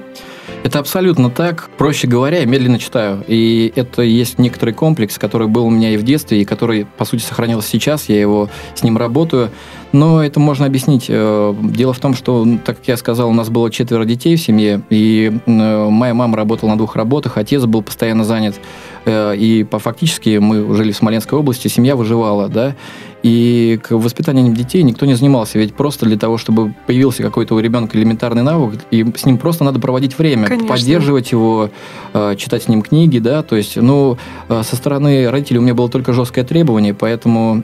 Это 0.63 0.79
абсолютно 0.79 1.29
так. 1.29 1.71
Проще 1.77 2.07
говоря, 2.07 2.39
я 2.39 2.47
медленно 2.47 2.79
читаю. 2.79 3.25
И 3.27 3.73
это 3.75 4.03
есть 4.03 4.39
некоторый 4.39 4.73
комплекс, 4.73 5.19
который 5.19 5.49
был 5.49 5.67
у 5.67 5.71
меня 5.71 5.91
и 5.91 5.97
в 5.97 6.05
детстве, 6.05 6.41
и 6.41 6.45
который, 6.45 6.87
по 6.97 7.05
сути, 7.05 7.23
сохранился 7.23 7.69
сейчас. 7.69 8.09
Я 8.09 8.21
его 8.21 8.49
с 8.75 8.83
ним 8.83 8.97
работаю. 8.97 9.51
Но 9.93 10.25
это 10.25 10.41
можно 10.41 10.65
объяснить. 10.65 11.07
Э, 11.09 11.55
дело 11.63 11.93
в 11.93 11.99
том, 11.99 12.15
что, 12.15 12.47
так 12.65 12.79
как 12.79 12.89
я 12.89 12.97
сказал, 12.97 13.29
у 13.29 13.35
нас 13.35 13.51
было 13.51 13.71
четверо 13.71 14.05
детей 14.05 14.37
в 14.37 14.41
семье, 14.41 14.83
и 14.89 15.33
э, 15.45 15.89
моя 15.91 16.15
мама 16.15 16.37
работала 16.37 16.71
на 16.71 16.79
двух 16.79 16.97
работах, 16.97 17.37
отец 17.37 17.65
был 17.65 17.83
постоянно 17.83 18.25
занят. 18.25 18.59
Э, 19.05 19.37
и 19.37 19.65
по 19.65 19.79
фактически 19.79 20.39
мы 20.39 20.75
жили 20.75 20.93
в 20.93 20.97
Смоленской 20.97 21.39
области, 21.39 21.69
семья 21.69 21.95
выживала, 21.95 22.49
да, 22.49 22.75
и 23.23 23.79
к 23.83 23.93
воспитанию 23.93 24.53
детей 24.55 24.83
никто 24.83 25.07
не 25.07 25.15
занимался, 25.15 25.59
ведь 25.59 25.75
просто 25.75 26.07
для 26.07 26.19
того, 26.19 26.39
чтобы 26.39 26.75
появился 26.87 27.23
какой-то 27.23 27.55
у 27.55 27.61
ребенка 27.61 27.97
элементарный 27.97 28.43
навык, 28.43 28.81
и 28.91 29.07
с 29.17 29.25
ним 29.25 29.39
просто 29.39 29.65
надо 29.65 29.79
проводить 29.79 30.19
время, 30.19 30.49
Конечно. 30.49 30.69
поддерживать 30.69 31.33
его, 31.33 31.71
э, 32.13 32.37
читать 32.37 32.65
с 32.65 32.69
ним 32.69 32.83
книги, 32.83 33.19
да, 33.19 33.43
то 33.43 33.57
есть, 33.57 33.77
ну, 33.77 34.19
э, 34.49 34.63
со 34.65 34.77
стороны 34.77 35.31
родителей 35.31 35.59
у 35.59 35.63
меня 35.63 35.75
было 35.75 35.89
только 35.89 36.13
жесткое 36.13 36.45
требование, 36.45 36.95
поэтому 36.95 37.63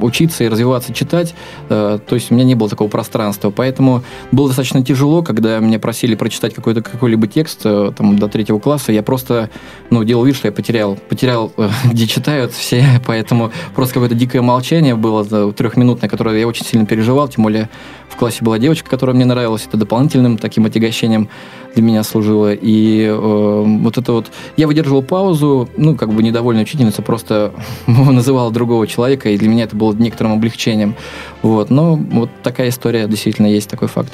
учиться 0.00 0.44
и 0.44 0.48
развиваться, 0.48 0.92
читать, 0.92 1.34
то 1.68 2.00
есть 2.10 2.30
у 2.30 2.34
меня 2.34 2.44
не 2.44 2.54
было 2.54 2.68
такого 2.68 2.88
пространства, 2.88 3.50
поэтому 3.50 4.02
было 4.32 4.48
достаточно 4.48 4.84
тяжело, 4.84 5.22
когда 5.22 5.58
меня 5.58 5.78
просили 5.78 6.14
прочитать 6.14 6.54
какой-то 6.54 6.82
какой-либо 6.82 7.26
текст 7.26 7.62
там 7.62 8.18
до 8.18 8.28
третьего 8.28 8.58
класса, 8.58 8.92
я 8.92 9.02
просто, 9.02 9.50
ну, 9.90 10.04
делал 10.04 10.24
вид, 10.24 10.36
что 10.36 10.48
я 10.48 10.52
потерял, 10.52 10.96
потерял, 11.08 11.52
э, 11.56 11.68
где 11.84 12.06
читают 12.06 12.52
все, 12.52 12.84
поэтому 13.06 13.50
просто 13.74 13.94
какое-то 13.94 14.14
дикое 14.14 14.42
молчание 14.42 14.67
было 14.94 15.52
трехминутное, 15.52 16.08
которое 16.08 16.38
я 16.38 16.46
очень 16.46 16.64
сильно 16.64 16.86
переживал, 16.86 17.28
тем 17.28 17.44
более 17.44 17.68
в 18.08 18.16
классе 18.16 18.44
была 18.44 18.58
девочка, 18.58 18.88
которая 18.88 19.14
мне 19.14 19.24
нравилась, 19.24 19.66
это 19.66 19.76
дополнительным 19.76 20.38
таким 20.38 20.66
отягощением 20.66 21.28
для 21.74 21.82
меня 21.82 22.02
служило. 22.02 22.52
И 22.52 23.04
э, 23.04 23.14
вот 23.14 23.98
это 23.98 24.12
вот... 24.12 24.26
Я 24.56 24.66
выдерживал 24.66 25.02
паузу, 25.02 25.68
ну, 25.76 25.96
как 25.96 26.12
бы 26.12 26.22
недовольная 26.22 26.62
учительница 26.64 27.02
просто 27.02 27.52
называла 27.86 28.50
другого 28.50 28.86
человека, 28.86 29.30
и 29.30 29.38
для 29.38 29.48
меня 29.48 29.64
это 29.64 29.76
было 29.76 29.92
некоторым 29.92 30.32
облегчением. 30.32 30.94
Вот. 31.42 31.70
Но 31.70 31.96
вот 31.96 32.30
такая 32.42 32.70
история 32.70 33.06
действительно 33.06 33.46
есть, 33.46 33.68
такой 33.70 33.88
факт. 33.88 34.12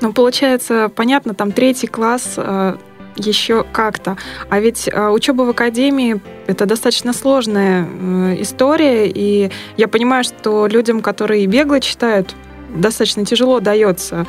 Ну, 0.00 0.12
получается, 0.12 0.90
понятно, 0.94 1.34
там 1.34 1.52
третий 1.52 1.86
класс, 1.86 2.34
э, 2.36 2.76
еще 3.16 3.64
как-то. 3.72 4.16
А 4.50 4.60
ведь 4.60 4.88
э, 4.88 5.08
учеба 5.08 5.42
в 5.42 5.50
академии 5.50 6.20
это 6.46 6.66
достаточно 6.66 7.12
сложная 7.12 7.86
э, 7.86 8.36
история, 8.40 9.08
и 9.08 9.50
я 9.76 9.88
понимаю, 9.88 10.24
что 10.24 10.66
людям, 10.66 11.00
которые 11.00 11.46
бегло 11.46 11.80
читают, 11.80 12.34
достаточно 12.74 13.24
тяжело 13.24 13.60
дается. 13.60 14.26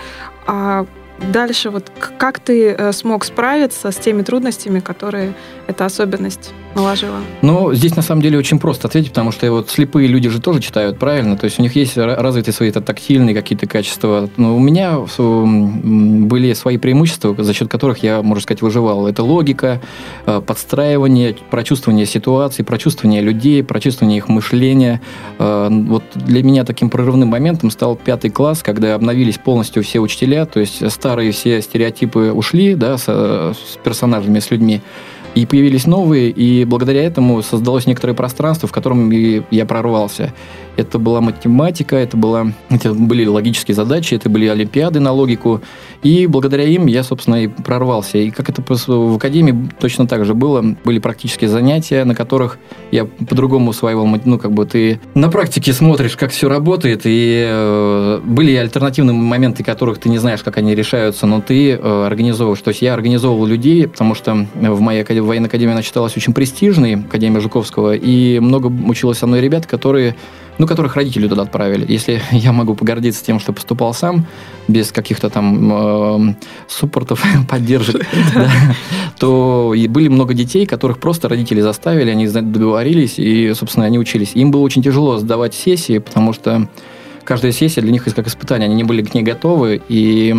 А 0.48 0.86
дальше 1.32 1.70
вот 1.70 1.92
как 2.18 2.40
ты 2.40 2.70
э, 2.70 2.92
смог 2.92 3.26
справиться 3.26 3.92
с 3.92 3.96
теми 3.96 4.22
трудностями, 4.22 4.80
которые 4.80 5.34
эта 5.68 5.86
особенность 5.86 6.54
наложила? 6.76 7.18
Ну, 7.42 7.74
здесь 7.74 7.96
на 7.96 8.02
самом 8.02 8.22
деле 8.22 8.38
очень 8.38 8.60
просто 8.60 8.88
ответить, 8.88 9.10
потому 9.10 9.32
что 9.32 9.50
вот 9.52 9.70
слепые 9.70 10.08
люди 10.08 10.30
же 10.30 10.40
тоже 10.40 10.62
читают 10.62 11.00
правильно, 11.00 11.38
то 11.38 11.46
есть 11.46 11.60
у 11.60 11.62
них 11.62 11.76
есть 11.76 11.98
развитые 11.98 12.54
свои 12.54 12.72
тактильные 12.72 13.34
какие-то 13.34 13.68
качества. 13.68 14.30
Но 14.38 14.56
у 14.56 14.60
меня 14.60 14.98
были 14.98 16.54
свои 16.54 16.78
преимущества, 16.78 17.36
за 17.38 17.54
счет 17.54 17.70
которых 17.70 18.04
я, 18.04 18.22
можно 18.22 18.42
сказать, 18.42 18.62
выживал. 18.62 19.08
Это 19.08 19.24
логика, 19.24 19.82
э, 20.26 20.42
подстраивание, 20.46 21.36
прочувствование 21.50 22.06
ситуации, 22.06 22.64
прочувствование 22.64 23.22
людей, 23.22 23.64
прочувствование 23.64 24.18
их 24.18 24.28
мышления. 24.28 25.02
Э, 25.40 25.70
вот 25.72 26.04
для 26.16 26.44
меня 26.44 26.66
таким 26.66 26.90
прорывным 26.90 27.30
моментом 27.30 27.72
стал 27.72 27.96
пятый 27.96 28.30
класс, 28.30 28.62
когда 28.64 28.96
обновились 28.96 29.38
полностью 29.38 29.84
все 29.84 30.00
учителя, 30.00 30.46
то 30.46 30.60
есть 30.60 30.90
старые 30.92 31.32
все 31.32 31.62
стереотипы 31.62 32.32
ушли, 32.32 32.76
да, 32.76 32.98
с, 32.98 33.06
с 33.06 33.78
персонажами, 33.84 34.40
с 34.40 34.52
людьми 34.52 34.82
и 35.36 35.46
появились 35.46 35.86
новые, 35.86 36.30
и 36.30 36.66
благодаря 36.66 37.04
этому 37.04 37.42
создалось 37.44 37.86
некоторое 37.86 38.14
пространство, 38.14 38.68
в 38.68 38.72
котором 38.72 39.12
я 39.12 39.66
прорвался. 39.66 40.34
Это 40.78 41.00
была 41.00 41.22
математика, 41.22 41.96
это, 41.96 42.18
была, 42.18 42.48
это 42.70 42.94
были 42.94 43.26
логические 43.26 43.76
задачи, 43.76 44.16
это 44.16 44.30
были 44.30 44.48
олимпиады 44.48 45.00
на 45.00 45.12
логику. 45.12 45.62
И 46.04 46.28
благодаря 46.28 46.64
им 46.66 46.86
я, 46.86 47.04
собственно, 47.04 47.44
и 47.44 47.48
прорвался. 47.48 48.18
И 48.18 48.30
как 48.30 48.50
это 48.50 48.62
в 48.62 49.16
академии 49.16 49.70
точно 49.80 50.08
так 50.08 50.26
же 50.26 50.34
было. 50.34 50.76
Были 50.84 51.00
практические 51.00 51.50
занятия, 51.50 52.04
на 52.04 52.14
которых 52.14 52.60
я 52.92 53.06
по-другому 53.06 53.72
усваивал. 53.72 54.06
Ну, 54.26 54.38
как 54.38 54.52
бы 54.52 54.66
ты 54.66 55.00
на 55.14 55.30
практике 55.30 55.74
смотришь, 55.74 56.16
как 56.16 56.32
все 56.32 56.50
работает. 56.50 57.02
И 57.06 57.46
э, 57.48 58.22
были 58.24 58.56
альтернативные 58.56 59.16
моменты, 59.16 59.64
которых 59.64 59.98
ты 59.98 60.10
не 60.10 60.18
знаешь, 60.18 60.44
как 60.44 60.58
они 60.58 60.76
решаются, 60.76 61.26
но 61.26 61.42
ты 61.42 61.72
э, 61.72 62.06
организовываешь. 62.06 62.62
То 62.62 62.70
есть 62.70 62.82
я 62.82 62.94
организовывал 62.94 63.46
людей, 63.46 63.88
потому 63.88 64.16
что 64.16 64.46
в 64.54 64.80
моей 64.82 65.04
военной 65.22 65.48
академии 65.48 65.72
она 65.72 65.82
считалась 65.82 66.16
очень 66.18 66.34
престижной, 66.34 66.96
Академия 66.96 67.40
Жуковского. 67.40 67.96
И 67.96 68.40
много 68.40 68.68
училось 68.68 69.18
со 69.18 69.28
мной 69.28 69.42
ребят, 69.42 69.66
которые 69.66 70.16
ну, 70.58 70.65
которых 70.66 70.96
родители 70.96 71.28
туда 71.28 71.44
отправили. 71.44 71.86
Если 71.92 72.22
я 72.32 72.52
могу 72.52 72.76
погордиться 72.76 73.24
тем, 73.24 73.40
что 73.40 73.54
поступал 73.54 73.94
сам, 73.94 74.26
без 74.68 74.92
каких-то 74.92 75.30
там 75.30 76.32
э, 76.32 76.36
суппортов, 76.68 77.24
поддержек, 77.50 78.06
то 79.20 79.74
и 79.76 79.88
были 79.88 80.08
много 80.08 80.34
детей, 80.34 80.66
которых 80.66 81.00
просто 81.00 81.30
родители 81.30 81.62
заставили, 81.62 82.12
они 82.12 82.28
договорились, 82.28 83.16
и, 83.18 83.54
собственно, 83.54 83.86
они 83.86 84.00
учились. 84.00 84.32
Им 84.34 84.52
было 84.52 84.62
очень 84.62 84.84
тяжело 84.84 85.18
сдавать 85.18 85.54
сессии, 85.54 86.00
потому 86.00 86.34
что 86.34 86.68
каждая 87.26 87.52
сессия 87.52 87.82
для 87.82 87.92
них 87.92 88.06
как 88.06 88.28
испытание. 88.28 88.68
Они 88.68 88.76
не 88.76 88.84
были 88.84 89.04
к 89.04 89.14
ней 89.14 89.24
готовы 89.24 89.82
и 89.90 90.34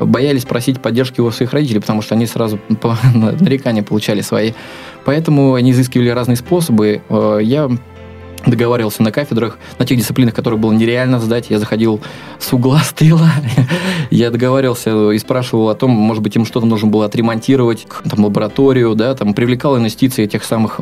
боялись 0.00 0.44
просить 0.44 0.80
поддержки 0.80 1.20
у 1.20 1.30
своих 1.30 1.52
родителей, 1.52 1.80
потому 1.80 2.02
что 2.02 2.14
они 2.14 2.26
сразу 2.26 2.58
по 2.80 2.98
нарекания 3.14 3.82
получали 3.82 4.22
свои. 4.22 4.52
Поэтому 5.04 5.54
они 5.54 5.70
изыскивали 5.70 6.08
разные 6.08 6.36
способы. 6.36 7.02
Э, 7.08 7.38
я 7.42 7.70
договаривался 8.46 9.02
на 9.02 9.12
кафедрах, 9.12 9.58
на 9.78 9.86
тех 9.86 9.98
дисциплинах, 9.98 10.34
которые 10.34 10.58
было 10.58 10.72
нереально 10.72 11.18
сдать. 11.20 11.50
Я 11.50 11.58
заходил 11.58 12.00
с 12.38 12.52
угла, 12.52 12.80
с 12.84 12.92
тыла. 12.92 13.30
я 14.10 14.30
договаривался 14.30 15.10
и 15.10 15.18
спрашивал 15.18 15.68
о 15.68 15.74
том, 15.74 15.90
может 15.90 16.22
быть, 16.22 16.36
им 16.36 16.44
что-то 16.44 16.66
нужно 16.66 16.88
было 16.88 17.06
отремонтировать, 17.06 17.86
там, 18.08 18.24
лабораторию, 18.24 18.94
да, 18.94 19.14
там, 19.14 19.34
привлекал 19.34 19.76
инвестиции 19.78 20.26
тех 20.26 20.44
самых 20.44 20.80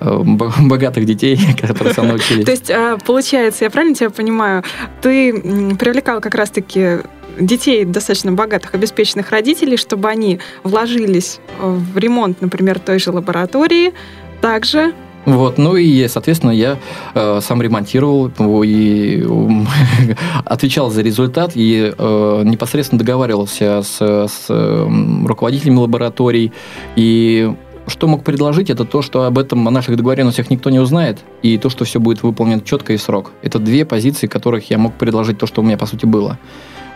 богатых 0.00 1.04
детей, 1.04 1.38
которые 1.60 1.94
со 1.94 2.02
мной 2.02 2.16
учились. 2.16 2.44
То 2.44 2.50
есть, 2.50 2.70
а, 2.70 2.98
получается, 3.04 3.64
я 3.64 3.70
правильно 3.70 3.94
тебя 3.94 4.10
понимаю, 4.10 4.62
ты 5.00 5.32
привлекал 5.78 6.20
как 6.20 6.34
раз-таки 6.34 7.00
детей 7.38 7.84
достаточно 7.84 8.32
богатых, 8.32 8.74
обеспеченных 8.74 9.30
родителей, 9.30 9.76
чтобы 9.76 10.08
они 10.08 10.40
вложились 10.62 11.40
в 11.58 11.98
ремонт, 11.98 12.40
например, 12.40 12.78
той 12.78 12.98
же 12.98 13.10
лаборатории, 13.10 13.92
также 14.40 14.94
Вот, 15.26 15.58
ну 15.58 15.76
и, 15.76 16.06
соответственно, 16.08 16.50
я 16.50 16.78
э, 17.14 17.40
сам 17.40 17.62
ремонтировал 17.62 18.30
и 18.62 19.26
отвечал 20.44 20.90
за 20.90 21.02
результат 21.02 21.52
и 21.54 21.92
э, 21.96 22.42
непосредственно 22.44 22.98
договаривался 22.98 23.82
с, 23.82 24.00
с 24.00 24.46
э, 24.48 24.88
руководителями 25.26 25.78
лабораторий. 25.78 26.52
И 26.96 27.52
что 27.86 28.06
мог 28.06 28.24
предложить, 28.24 28.70
это 28.70 28.84
то, 28.84 29.02
что 29.02 29.24
об 29.24 29.38
этом, 29.38 29.66
о 29.68 29.70
наших 29.70 29.96
договоренностях 29.96 30.50
никто 30.50 30.70
не 30.70 30.78
узнает, 30.78 31.18
и 31.42 31.58
то, 31.58 31.68
что 31.68 31.84
все 31.84 32.00
будет 32.00 32.22
выполнено 32.22 32.60
четко 32.60 32.92
и 32.92 32.96
в 32.96 33.02
срок. 33.02 33.32
Это 33.42 33.58
две 33.58 33.84
позиции, 33.84 34.26
которых 34.26 34.70
я 34.70 34.78
мог 34.78 34.94
предложить 34.94 35.38
то, 35.38 35.46
что 35.46 35.60
у 35.60 35.64
меня, 35.64 35.76
по 35.76 35.86
сути, 35.86 36.06
было. 36.06 36.38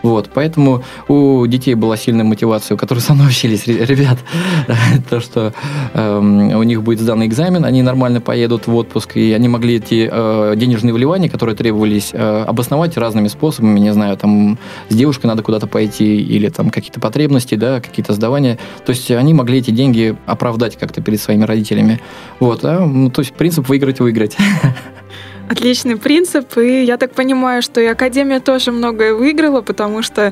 Вот, 0.01 0.29
поэтому 0.33 0.83
у 1.07 1.45
детей 1.47 1.75
была 1.75 1.97
сильная 1.97 2.25
мотивация, 2.25 2.75
у 2.75 2.77
которых 2.77 3.03
со 3.03 3.13
мной 3.13 3.27
учились 3.27 3.67
ребят, 3.67 4.19
то, 5.09 5.19
что 5.19 5.53
э, 5.93 6.19
у 6.19 6.63
них 6.63 6.83
будет 6.83 6.99
сдан 6.99 7.25
экзамен, 7.25 7.65
они 7.65 7.81
нормально 7.81 8.21
поедут 8.21 8.67
в 8.67 8.75
отпуск, 8.75 9.17
и 9.17 9.33
они 9.33 9.47
могли 9.47 9.75
эти 9.75 10.09
э, 10.11 10.53
денежные 10.55 10.93
вливания, 10.93 11.29
которые 11.29 11.55
требовались, 11.55 12.11
э, 12.13 12.43
обосновать 12.47 12.97
разными 12.97 13.27
способами, 13.27 13.79
не 13.79 13.93
знаю, 13.93 14.17
там 14.17 14.57
с 14.89 14.95
девушкой 14.95 15.27
надо 15.27 15.43
куда-то 15.43 15.67
пойти, 15.67 16.21
или 16.21 16.49
там 16.49 16.69
какие-то 16.69 16.99
потребности, 16.99 17.55
да, 17.55 17.81
какие-то 17.81 18.13
сдавания. 18.13 18.57
То 18.85 18.91
есть 18.91 19.11
они 19.11 19.33
могли 19.33 19.59
эти 19.59 19.71
деньги 19.71 20.15
оправдать 20.25 20.77
как-то 20.77 21.01
перед 21.01 21.21
своими 21.21 21.43
родителями. 21.43 21.99
Вот, 22.39 22.63
а, 22.63 22.85
ну, 22.85 23.09
то 23.09 23.19
есть 23.21 23.33
принцип 23.33 23.67
выиграть-выиграть. 23.67 24.37
Отличный 25.49 25.97
принцип, 25.97 26.57
и 26.57 26.83
я 26.83 26.97
так 26.97 27.13
понимаю, 27.13 27.61
что 27.61 27.81
и 27.81 27.85
Академия 27.85 28.39
тоже 28.39 28.71
многое 28.71 29.13
выиграла, 29.15 29.61
потому 29.61 30.03
что 30.03 30.31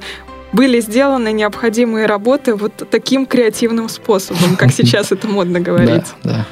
были 0.54 0.80
сделаны 0.80 1.32
необходимые 1.32 2.06
работы 2.06 2.56
вот 2.56 2.88
таким 2.90 3.26
креативным 3.26 3.90
способом, 3.90 4.56
как 4.56 4.72
сейчас 4.74 5.12
это 5.12 5.28
модно 5.28 5.60
говорить. 5.60 6.06
Да, 6.24 6.32
да. 6.32 6.46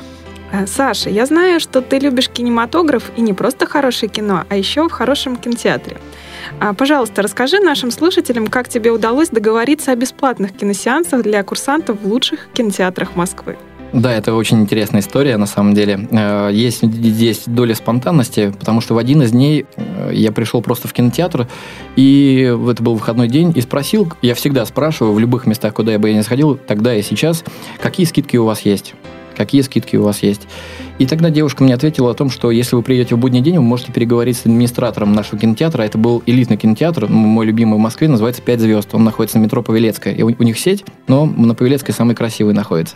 Э, 0.52 0.68
Саша, 0.68 1.10
я 1.10 1.26
знаю, 1.26 1.60
что 1.60 1.82
ты 1.82 2.00
любишь 2.00 2.30
кинематограф 2.30 3.12
и 3.16 3.22
не 3.22 3.34
просто 3.34 3.66
хорошее 3.66 4.12
кино, 4.12 4.46
а 4.50 4.56
еще 4.56 4.88
в 4.88 4.92
хорошем 4.92 5.36
кинотеатре. 5.36 5.98
А, 6.60 6.74
пожалуйста, 6.74 7.22
расскажи 7.22 7.60
нашим 7.60 7.92
слушателям, 7.92 8.48
как 8.48 8.70
тебе 8.70 8.92
удалось 8.92 9.30
договориться 9.30 9.92
о 9.92 9.96
бесплатных 9.96 10.54
киносеансах 10.54 11.24
для 11.24 11.44
курсантов 11.44 12.02
в 12.02 12.08
лучших 12.08 12.48
кинотеатрах 12.54 13.16
Москвы. 13.16 13.58
Да, 13.96 14.12
это 14.12 14.34
очень 14.34 14.60
интересная 14.60 15.00
история, 15.00 15.38
на 15.38 15.46
самом 15.46 15.74
деле. 15.74 16.10
Э, 16.12 16.50
есть 16.52 16.84
здесь 16.84 17.44
доля 17.46 17.74
спонтанности, 17.74 18.54
потому 18.60 18.82
что 18.82 18.94
в 18.94 18.98
один 18.98 19.22
из 19.22 19.32
дней 19.32 19.66
э, 19.78 20.12
я 20.14 20.34
пришел 20.34 20.62
просто 20.62 20.90
в 20.90 20.94
кинотеатр, 20.94 21.48
и 21.96 22.54
это 22.70 22.84
был 22.84 22.96
выходной 22.96 23.30
день, 23.30 23.54
и 23.56 23.62
спросил, 23.62 24.12
я 24.22 24.36
всегда 24.36 24.66
спрашиваю 24.66 25.14
в 25.14 25.20
любых 25.20 25.46
местах, 25.46 25.74
куда 25.74 25.94
я 25.94 26.00
бы 26.00 26.10
я 26.10 26.16
не 26.16 26.24
сходил, 26.24 26.58
тогда 26.58 26.94
и 26.94 27.02
сейчас, 27.02 27.46
какие 27.82 28.06
скидки 28.06 28.36
у 28.36 28.44
вас 28.44 28.62
есть 28.62 28.96
какие 29.36 29.62
скидки 29.62 29.96
у 29.96 30.04
вас 30.04 30.24
есть. 30.24 30.48
И 30.98 31.06
тогда 31.06 31.30
девушка 31.30 31.64
мне 31.64 31.74
ответила 31.74 32.12
о 32.12 32.14
том, 32.14 32.30
что 32.30 32.52
если 32.52 32.76
вы 32.76 32.82
приедете 32.82 33.16
в 33.16 33.20
будний 33.20 33.42
день, 33.42 33.58
вы 33.58 33.64
можете 33.64 33.92
переговорить 33.92 34.38
с 34.38 34.46
администратором 34.46 35.14
нашего 35.14 35.38
кинотеатра. 35.38 35.84
Это 35.84 35.98
был 35.98 36.24
элитный 36.26 36.56
кинотеатр, 36.56 37.08
мой 37.08 37.46
любимый 37.46 37.76
в 37.76 37.80
Москве, 37.82 38.08
называется 38.08 38.42
«Пять 38.42 38.62
звезд». 38.62 38.90
Он 38.94 39.04
находится 39.04 39.38
на 39.38 39.44
метро 39.44 39.62
Павелецкая. 39.62 40.14
И 40.14 40.24
у, 40.24 40.28
у 40.28 40.44
них 40.44 40.58
сеть, 40.58 40.86
но 41.08 41.26
на 41.26 41.54
Павелецкой 41.54 41.94
самый 41.94 42.16
красивый 42.16 42.54
находится. 42.54 42.96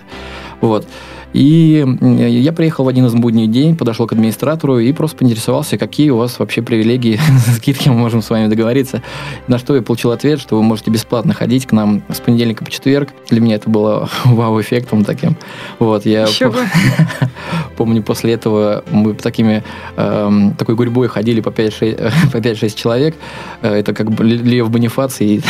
Вот. 0.61 0.87
И 1.33 1.85
я 2.01 2.53
приехал 2.53 2.85
в 2.85 2.87
один 2.87 3.05
из 3.05 3.13
будний 3.13 3.45
день, 3.45 3.77
подошел 3.77 4.07
к 4.07 4.13
администратору 4.13 4.79
и 4.79 4.91
просто 4.93 5.17
поинтересовался, 5.17 5.77
какие 5.77 6.09
у 6.09 6.17
вас 6.17 6.39
вообще 6.39 6.63
привилегии, 6.63 7.19
скидки 7.55 7.87
мы 7.89 7.95
можем 7.95 8.23
с 8.23 8.29
вами 8.29 8.47
договориться. 8.47 9.03
На 9.47 9.59
что 9.59 9.75
я 9.75 9.83
получил 9.83 10.11
ответ, 10.11 10.39
что 10.39 10.55
вы 10.55 10.63
можете 10.63 10.89
бесплатно 10.89 11.33
ходить 11.33 11.67
к 11.67 11.71
нам 11.71 12.01
с 12.09 12.19
понедельника 12.19 12.65
по 12.65 12.71
четверг. 12.71 13.09
Для 13.29 13.41
меня 13.41 13.55
это 13.55 13.69
было 13.69 14.09
вау-эффектом 14.25 15.05
таким. 15.05 15.37
Вот, 15.77 16.05
я 16.05 16.25
помню, 17.89 18.03
после 18.03 18.33
этого 18.33 18.83
мы 18.91 19.15
такими, 19.15 19.63
эм, 19.97 20.53
такой 20.53 20.75
гурьбой 20.75 21.07
ходили 21.07 21.41
по 21.41 21.49
5-6 21.49 22.11
по 22.31 22.37
5-6 22.37 22.75
человек. 22.75 23.15
Э, 23.63 23.73
это 23.73 23.95
как 23.95 24.11
бы 24.11 24.23
Лев 24.23 24.69
Бонифаций, 24.69 25.41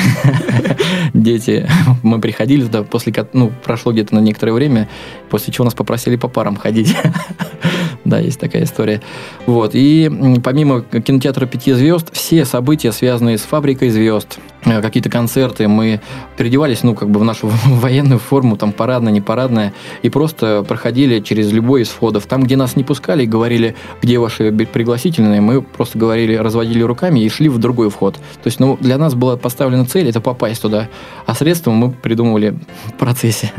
дети. 1.13 1.67
Мы 2.01 2.21
приходили 2.21 2.63
туда, 2.63 2.83
после, 2.83 3.13
ну, 3.33 3.51
прошло 3.65 3.91
где-то 3.91 4.15
на 4.15 4.19
некоторое 4.19 4.53
время, 4.53 4.87
после 5.29 5.51
чего 5.51 5.65
нас 5.65 5.73
попросили 5.73 6.15
по 6.15 6.29
парам 6.29 6.55
ходить. 6.55 6.95
да, 8.09 8.19
есть 8.19 8.39
такая 8.39 8.63
история. 8.63 9.01
Вот. 9.45 9.71
И 9.73 10.11
помимо 10.43 10.81
кинотеатра 10.81 11.45
«Пяти 11.45 11.73
звезд», 11.73 12.09
все 12.11 12.45
события, 12.45 12.91
связанные 12.91 13.37
с 13.37 13.41
фабрикой 13.41 13.89
звезд, 13.89 14.39
э, 14.65 14.81
какие-то 14.81 15.09
концерты, 15.09 15.67
мы 15.67 16.01
переодевались, 16.37 16.83
ну, 16.83 16.95
как 16.95 17.09
бы 17.09 17.19
в 17.19 17.23
нашу 17.23 17.49
военную 17.65 18.19
форму, 18.19 18.57
там, 18.57 18.71
парадная, 18.71 19.13
не 19.13 19.21
парадная, 19.21 19.73
и 20.01 20.09
просто 20.09 20.63
проходили 20.67 21.19
через 21.19 21.51
любой 21.51 21.83
из 21.83 21.89
входов. 21.89 22.25
Там, 22.25 22.43
где 22.43 22.55
нас 22.55 22.75
не 22.75 22.83
пускали 22.83 23.25
говорили, 23.25 23.75
где 24.01 24.19
ваши 24.19 24.51
пригласительные, 24.51 25.41
мы 25.41 25.61
просто 25.61 25.97
говорили, 25.97 26.35
разводили 26.35 26.81
руками 26.83 27.19
и 27.19 27.29
шли 27.29 27.49
в 27.49 27.57
другой 27.57 27.89
вход. 27.89 28.15
То 28.15 28.47
есть, 28.47 28.59
ну, 28.59 28.77
для 28.81 28.97
нас 28.97 29.13
была 29.13 29.37
поставлена 29.37 29.85
цель– 29.85 30.07
это 30.09 30.21
попасть 30.21 30.61
туда, 30.61 30.89
а 31.25 31.35
средства 31.35 31.71
мы 31.71 31.91
придумывали 31.91 32.57
в 32.87 32.93
процессе. 32.93 33.51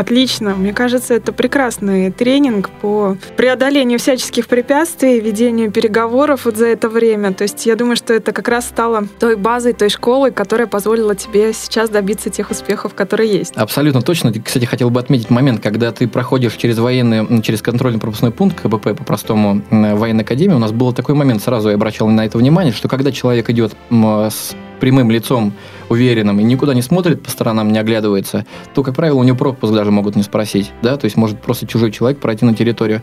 Отлично. 0.00 0.54
Мне 0.54 0.72
кажется, 0.72 1.12
это 1.12 1.30
прекрасный 1.30 2.10
тренинг 2.10 2.70
по 2.70 3.18
преодолению 3.36 3.98
всяческих 3.98 4.46
препятствий, 4.46 5.20
ведению 5.20 5.70
переговоров 5.70 6.46
вот 6.46 6.56
за 6.56 6.68
это 6.68 6.88
время. 6.88 7.34
То 7.34 7.42
есть 7.42 7.66
я 7.66 7.76
думаю, 7.76 7.96
что 7.96 8.14
это 8.14 8.32
как 8.32 8.48
раз 8.48 8.66
стало 8.66 9.06
той 9.18 9.36
базой, 9.36 9.74
той 9.74 9.90
школой, 9.90 10.32
которая 10.32 10.66
позволила 10.66 11.14
тебе 11.14 11.52
сейчас 11.52 11.90
добиться 11.90 12.30
тех 12.30 12.50
успехов, 12.50 12.94
которые 12.94 13.30
есть. 13.30 13.54
Абсолютно 13.56 14.00
точно. 14.00 14.32
Кстати, 14.32 14.64
хотел 14.64 14.88
бы 14.88 15.00
отметить 15.00 15.28
момент, 15.28 15.62
когда 15.62 15.92
ты 15.92 16.08
проходишь 16.08 16.54
через 16.54 16.78
военный, 16.78 17.42
через 17.42 17.60
контрольно-пропускной 17.60 18.30
пункт 18.30 18.58
КБП, 18.58 18.96
по-простому, 18.96 19.60
военной 19.70 20.24
академии, 20.24 20.54
у 20.54 20.58
нас 20.58 20.72
был 20.72 20.94
такой 20.94 21.14
момент, 21.14 21.42
сразу 21.42 21.68
я 21.68 21.74
обращал 21.74 22.08
на 22.08 22.24
это 22.24 22.38
внимание, 22.38 22.72
что 22.72 22.88
когда 22.88 23.12
человек 23.12 23.50
идет 23.50 23.74
с 23.90 24.56
прямым 24.80 25.10
лицом, 25.10 25.52
уверенным 25.90 26.40
и 26.40 26.42
никуда 26.42 26.72
не 26.72 26.80
смотрит 26.80 27.22
по 27.22 27.30
сторонам, 27.30 27.70
не 27.70 27.78
оглядывается, 27.78 28.46
то, 28.74 28.82
как 28.82 28.94
правило, 28.94 29.18
у 29.18 29.22
него 29.24 29.36
пропуск 29.36 29.74
даже 29.74 29.90
могут 29.90 30.16
не 30.16 30.22
спросить, 30.22 30.70
да, 30.82 30.96
то 30.96 31.04
есть 31.04 31.16
может 31.16 31.42
просто 31.42 31.66
чужой 31.66 31.90
человек 31.90 32.20
пройти 32.20 32.46
на 32.46 32.54
территорию. 32.54 33.02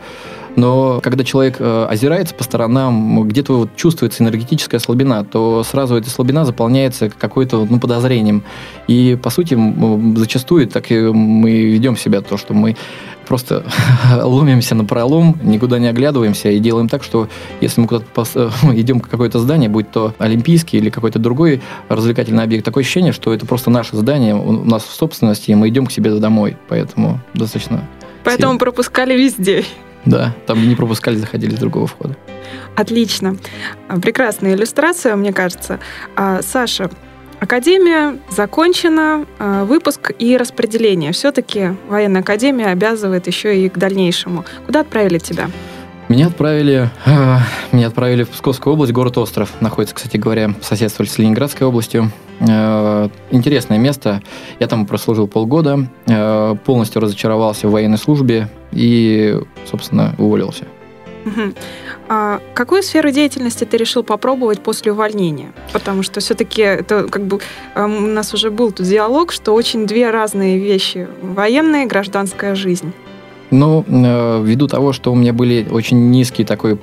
Но 0.58 1.00
когда 1.04 1.24
человек 1.24 1.58
э, 1.60 1.86
озирается 1.88 2.34
по 2.34 2.43
сторонам, 2.43 3.28
где-то 3.28 3.60
вот 3.60 3.76
чувствуется 3.76 4.24
энергетическая 4.24 4.80
слабина, 4.80 5.24
то 5.24 5.63
сразу 5.63 5.96
эта 5.96 6.10
слабина 6.10 6.46
заполняется 6.46 7.12
какой-то 7.12 7.67
ну, 7.70 7.80
подозрением. 7.80 8.43
И, 8.88 9.17
по 9.22 9.30
сути, 9.30 9.56
зачастую 10.17 10.67
так 10.67 10.91
и 10.91 11.00
мы 11.00 11.52
ведем 11.52 11.96
себя, 11.96 12.22
то, 12.22 12.38
что 12.38 12.56
мы 12.56 12.76
просто 13.28 13.65
ломимся 14.24 14.74
на 14.74 14.84
пролом, 14.84 15.38
никуда 15.43 15.78
не 15.78 15.88
оглядываемся 15.88 16.50
и 16.50 16.58
делаем 16.58 16.89
так, 16.89 17.04
что 17.04 17.30
если 17.62 17.82
мы 17.82 17.88
куда-то 17.88 18.52
идем 18.74 19.00
в 19.00 19.08
какое-то 19.08 19.38
здание, 19.38 19.70
будь 19.70 19.91
то 19.91 20.15
олимпийский 20.17 20.80
или 20.80 20.89
какой-то 20.89 21.20
другой 21.20 21.62
развлекательный 21.88 22.43
объект, 22.43 22.65
такое 22.65 22.84
ощущение, 22.84 23.12
что 23.12 23.32
это 23.32 23.46
просто 23.46 23.70
наше 23.70 23.96
здание, 23.96 24.34
у 24.34 24.65
нас 24.65 24.84
в 24.84 24.91
собственности, 24.91 25.52
и 25.52 25.56
мы 25.56 25.70
идем 25.70 25.86
к 25.86 25.91
себе 25.91 26.10
домой. 26.15 26.58
Поэтому 26.67 27.20
достаточно... 27.36 27.88
Поэтому 28.24 28.54
сильно. 28.54 28.60
пропускали 28.60 29.13
везде. 29.15 29.63
Да, 30.08 30.34
там, 30.46 30.67
не 30.67 30.76
пропускали, 30.76 31.15
заходили 31.17 31.56
с 31.56 31.60
другого 31.60 31.86
входа. 31.86 32.15
Отлично. 32.76 33.36
Прекрасная 34.02 34.56
иллюстрация, 34.56 35.15
мне 35.15 35.34
кажется. 35.34 35.80
А, 36.15 36.41
Саша, 36.41 36.89
Академия 37.39 38.17
закончена, 38.32 39.26
э, 39.38 39.63
выпуск 39.65 40.12
и 40.17 40.38
распределение. 40.38 41.12
Все-таки 41.12 41.74
военная 41.88 42.22
академия 42.22 42.67
обязывает 42.67 43.28
еще 43.28 43.63
и 43.63 43.70
к 43.70 43.78
дальнейшему. 43.78 44.43
Куда 44.65 44.80
отправили 44.80 45.20
тебя? 45.20 45.52
Меня 46.10 46.28
отправили, 46.28 46.89
э, 47.06 47.38
меня 47.74 47.88
отправили 47.88 48.24
в 48.24 48.30
Псковскую 48.30 48.74
область, 48.74 48.93
город 48.93 49.17
Остров. 49.17 49.52
Находится, 49.60 49.93
кстати 49.93 50.15
говоря, 50.15 50.54
соседство 50.62 51.04
с 51.04 51.17
Ленинградской 51.17 51.67
областью. 51.67 52.12
Э, 52.39 53.10
интересное 53.30 53.78
место. 53.78 54.22
Я 54.60 54.67
там 54.67 54.86
прослужил 54.86 55.28
полгода, 55.28 55.89
э, 56.06 56.56
полностью 56.63 57.02
разочаровался 57.02 57.67
в 57.67 57.72
военной 57.72 57.98
службе 57.98 58.48
и, 58.72 59.38
собственно, 59.70 60.15
уволился. 60.17 60.63
А 62.08 62.39
какую 62.54 62.84
сферу 62.84 63.12
деятельности 63.12 63.65
ты 63.65 63.76
решил 63.76 64.02
попробовать 64.02 64.62
после 64.62 64.93
увольнения? 64.93 65.52
Потому 65.74 66.04
что 66.04 66.22
все-таки 66.22 66.62
это 66.62 67.10
как 67.10 67.24
бы 67.26 67.41
эм, 67.76 68.06
у 68.06 68.08
нас 68.08 68.34
уже 68.34 68.50
был 68.50 68.72
тут 68.72 68.86
диалог, 68.86 69.34
что 69.34 69.54
очень 69.54 69.86
две 69.86 70.10
разные 70.10 70.58
вещи: 70.58 71.10
военная 71.22 71.84
и 71.84 71.86
гражданская 71.86 72.56
жизнь. 72.56 72.93
Ну, 73.51 73.86
э, 73.88 74.43
ввиду 74.43 74.67
того, 74.67 74.93
что 74.93 75.12
у 75.12 75.15
меня 75.15 75.33
были 75.33 75.67
очень 75.69 76.10
низкие 76.10 76.45
такой 76.45 76.79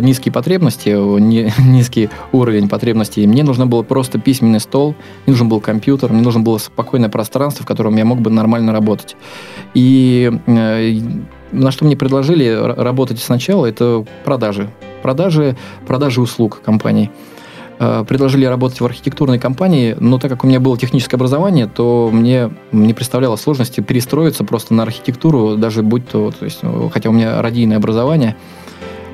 низкие 0.00 0.32
потребности, 0.32 0.88
низкий 1.60 2.08
уровень 2.32 2.68
потребностей. 2.68 3.26
Мне 3.26 3.42
нужно 3.42 3.66
было 3.66 3.82
просто 3.82 4.18
письменный 4.18 4.60
стол, 4.60 4.94
мне 5.26 5.32
нужен 5.32 5.48
был 5.48 5.60
компьютер, 5.60 6.10
мне 6.10 6.22
нужно 6.22 6.40
было 6.40 6.58
спокойное 6.58 7.10
пространство, 7.10 7.64
в 7.64 7.66
котором 7.66 7.96
я 7.96 8.04
мог 8.04 8.20
бы 8.20 8.30
нормально 8.30 8.72
работать. 8.72 9.16
И 9.74 10.32
э, 10.46 11.00
на 11.52 11.70
что 11.70 11.84
мне 11.84 11.96
предложили 11.96 12.50
работать 12.50 13.20
сначала, 13.20 13.66
это 13.66 14.04
продажи. 14.24 14.70
Продажи, 15.02 15.56
продажи 15.86 16.20
услуг 16.20 16.62
компаний. 16.64 17.10
Э, 17.78 18.04
предложили 18.06 18.44
работать 18.44 18.80
в 18.80 18.84
архитектурной 18.84 19.38
компании, 19.38 19.96
но 19.98 20.18
так 20.18 20.30
как 20.30 20.44
у 20.44 20.46
меня 20.46 20.60
было 20.60 20.76
техническое 20.78 21.16
образование, 21.16 21.66
то 21.66 22.10
мне 22.12 22.50
не 22.72 22.94
представляло 22.94 23.36
сложности 23.36 23.80
перестроиться 23.80 24.44
просто 24.44 24.74
на 24.74 24.82
архитектуру, 24.82 25.56
даже 25.56 25.82
будь 25.82 26.08
то, 26.08 26.30
то 26.30 26.44
есть, 26.44 26.60
хотя 26.92 27.10
у 27.10 27.12
меня 27.12 27.40
радийное 27.40 27.76
образование– 27.76 28.36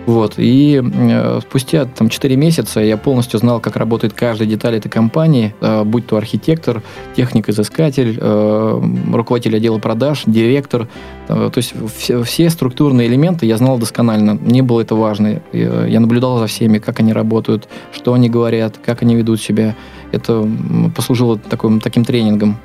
вот. 0.07 0.35
И 0.39 0.81
э, 0.83 1.41
спустя 1.41 1.85
там, 1.85 2.09
4 2.09 2.37
месяца 2.37 2.81
я 2.81 2.97
полностью 2.97 3.39
знал, 3.39 3.61
как 3.61 3.77
работает 3.77 4.13
каждая 4.13 4.49
деталь 4.49 4.77
этой 4.77 4.89
компании, 4.89 5.55
э, 5.61 5.85
будь 5.85 6.07
то 6.07 6.17
архитектор, 6.17 6.83
техник-изыскатель, 7.17 8.19
э, 8.21 8.83
руководитель 9.13 9.57
отдела 9.57 9.79
продаж, 9.79 10.23
директор. 10.27 10.89
Э, 11.29 11.51
то 11.53 11.59
есть 11.59 11.75
все, 11.97 12.23
все 12.23 12.51
структурные 12.51 13.09
элементы 13.09 13.47
я 13.47 13.57
знал 13.57 13.79
досконально. 13.79 14.35
Мне 14.35 14.63
было 14.63 14.81
это 14.81 14.95
важно. 14.95 15.43
Э, 15.53 15.87
я 15.89 16.01
наблюдал 16.01 16.39
за 16.39 16.47
всеми, 16.47 16.79
как 16.79 17.01
они 17.01 17.13
работают, 17.13 17.69
что 17.93 18.15
они 18.15 18.29
говорят, 18.29 18.79
как 18.85 19.03
они 19.03 19.15
ведут 19.17 19.41
себя. 19.41 19.77
Это 20.13 20.49
послужило 20.97 21.39
таким, 21.39 21.81
таким 21.81 22.05
тренингом. 22.05 22.57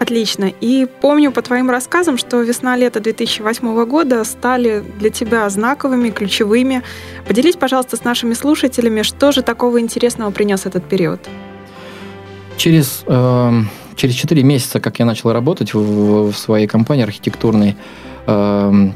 Отлично. 0.00 0.50
И 0.62 0.86
помню 1.02 1.30
по 1.30 1.42
твоим 1.42 1.68
рассказам, 1.68 2.16
что 2.16 2.40
весна-лето 2.40 3.00
2008 3.00 3.84
года 3.84 4.24
стали 4.24 4.82
для 4.98 5.10
тебя 5.10 5.48
знаковыми, 5.50 6.08
ключевыми. 6.08 6.82
Поделись, 7.28 7.56
пожалуйста, 7.56 7.98
с 7.98 8.04
нашими 8.04 8.32
слушателями, 8.32 9.02
что 9.02 9.30
же 9.30 9.42
такого 9.42 9.78
интересного 9.78 10.30
принес 10.30 10.64
этот 10.64 10.88
период? 10.88 11.20
Через, 12.56 13.02
э, 13.06 13.62
через 13.94 14.14
4 14.14 14.42
месяца, 14.42 14.80
как 14.80 14.98
я 14.98 15.04
начал 15.04 15.32
работать 15.32 15.74
в, 15.74 16.30
в 16.30 16.34
своей 16.34 16.66
компании 16.66 17.04
архитектурной, 17.04 17.76
э, 18.26 18.90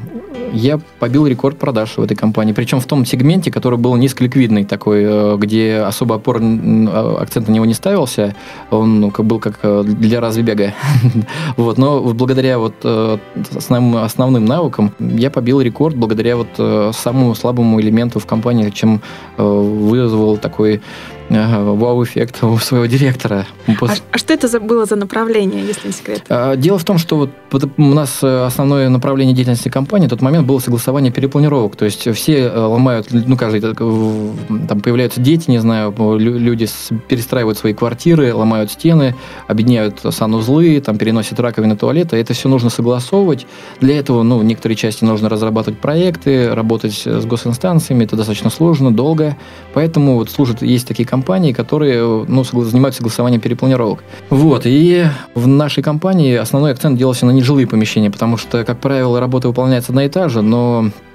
я 0.55 0.79
побил 0.99 1.27
рекорд 1.27 1.57
продаж 1.57 1.97
в 1.97 2.01
этой 2.01 2.15
компании. 2.15 2.53
Причем 2.53 2.79
в 2.79 2.85
том 2.85 3.05
сегменте, 3.05 3.51
который 3.51 3.77
был 3.77 3.95
низколиквидный 3.95 4.63
такой, 4.63 5.03
э, 5.03 5.37
где 5.37 5.77
особо 5.79 6.15
опор, 6.15 6.39
а, 6.41 7.17
акцент 7.21 7.47
на 7.47 7.51
него 7.51 7.65
не 7.65 7.73
ставился. 7.73 8.35
Он 8.71 9.01
ну, 9.01 9.11
был 9.11 9.39
как 9.39 9.59
э, 9.63 9.83
для 9.85 10.21
разбега. 10.21 10.73
вот, 11.57 11.77
но 11.77 12.01
благодаря 12.01 12.57
вот 12.57 12.73
э, 12.83 13.17
основным, 13.55 13.97
основным 13.97 14.45
навыкам 14.45 14.93
я 14.99 15.29
побил 15.29 15.61
рекорд 15.61 15.95
благодаря 15.95 16.37
вот 16.37 16.95
самому 16.95 17.35
слабому 17.35 17.81
элементу 17.81 18.19
в 18.19 18.25
компании, 18.25 18.69
чем 18.69 19.01
вызвал 19.37 20.37
такой 20.37 20.81
вау-эффект 21.29 22.43
у 22.43 22.57
своего 22.57 22.85
директора. 22.85 23.45
После... 23.79 23.97
А, 24.11 24.15
а 24.15 24.17
что 24.17 24.33
это 24.33 24.47
за, 24.47 24.59
было 24.59 24.85
за 24.85 24.95
направление, 24.95 25.65
если 25.65 25.87
не 25.87 25.93
секрет? 25.93 26.23
А, 26.29 26.55
дело 26.55 26.77
в 26.77 26.83
том, 26.83 26.97
что 26.97 27.29
вот 27.51 27.69
у 27.77 27.81
нас 27.81 28.23
основное 28.23 28.89
направление 28.89 29.35
деятельности 29.35 29.69
компании 29.69 30.07
в 30.07 30.09
тот 30.09 30.21
момент 30.21 30.45
было 30.45 30.59
согласование 30.59 31.11
перепланировок. 31.11 31.75
То 31.75 31.85
есть 31.85 32.07
все 32.15 32.45
э, 32.45 32.57
ломают, 32.57 33.07
ну, 33.11 33.37
каждый, 33.37 33.61
там 33.61 34.81
появляются 34.81 35.21
дети, 35.21 35.49
не 35.49 35.59
знаю, 35.59 35.93
люди 36.17 36.67
перестраивают 37.07 37.57
свои 37.57 37.73
квартиры, 37.73 38.33
ломают 38.33 38.71
стены, 38.71 39.15
объединяют 39.47 40.01
санузлы, 40.09 40.79
там 40.81 40.97
переносят 40.97 41.39
раковины, 41.39 41.75
туалеты. 41.75 42.17
Это 42.17 42.33
все 42.33 42.49
нужно 42.49 42.69
согласовывать. 42.69 43.47
Для 43.79 43.97
этого, 43.97 44.23
ну, 44.23 44.39
в 44.39 44.43
некоторой 44.43 44.75
части 44.75 45.03
нужно 45.03 45.29
разрабатывать 45.29 45.79
проекты, 45.79 46.53
работать 46.53 47.05
с 47.05 47.25
госинстанциями. 47.25 48.03
Это 48.03 48.15
достаточно 48.15 48.49
сложно, 48.49 48.91
долго. 48.93 49.37
Поэтому 49.73 50.15
вот 50.15 50.29
служат, 50.29 50.61
есть 50.61 50.87
такие 50.87 51.07
компании, 51.07 51.14
которые 51.53 52.25
ну, 52.27 52.43
занимаются 52.43 52.99
согласованием 52.99 53.41
перепланировок. 53.41 54.03
Вот, 54.29 54.63
и 54.65 55.05
в 55.33 55.47
нашей 55.47 55.83
компании 55.83 56.35
основной 56.35 56.71
акцент 56.71 56.97
делался 56.97 57.25
на 57.25 57.31
нежилые 57.31 57.67
помещения, 57.67 58.11
потому 58.11 58.37
что, 58.37 58.63
как 58.63 58.79
правило, 58.79 59.19
работа 59.19 59.47
выполняется 59.47 59.93
на 59.93 60.07
этаже, 60.07 60.41
но 60.41 60.91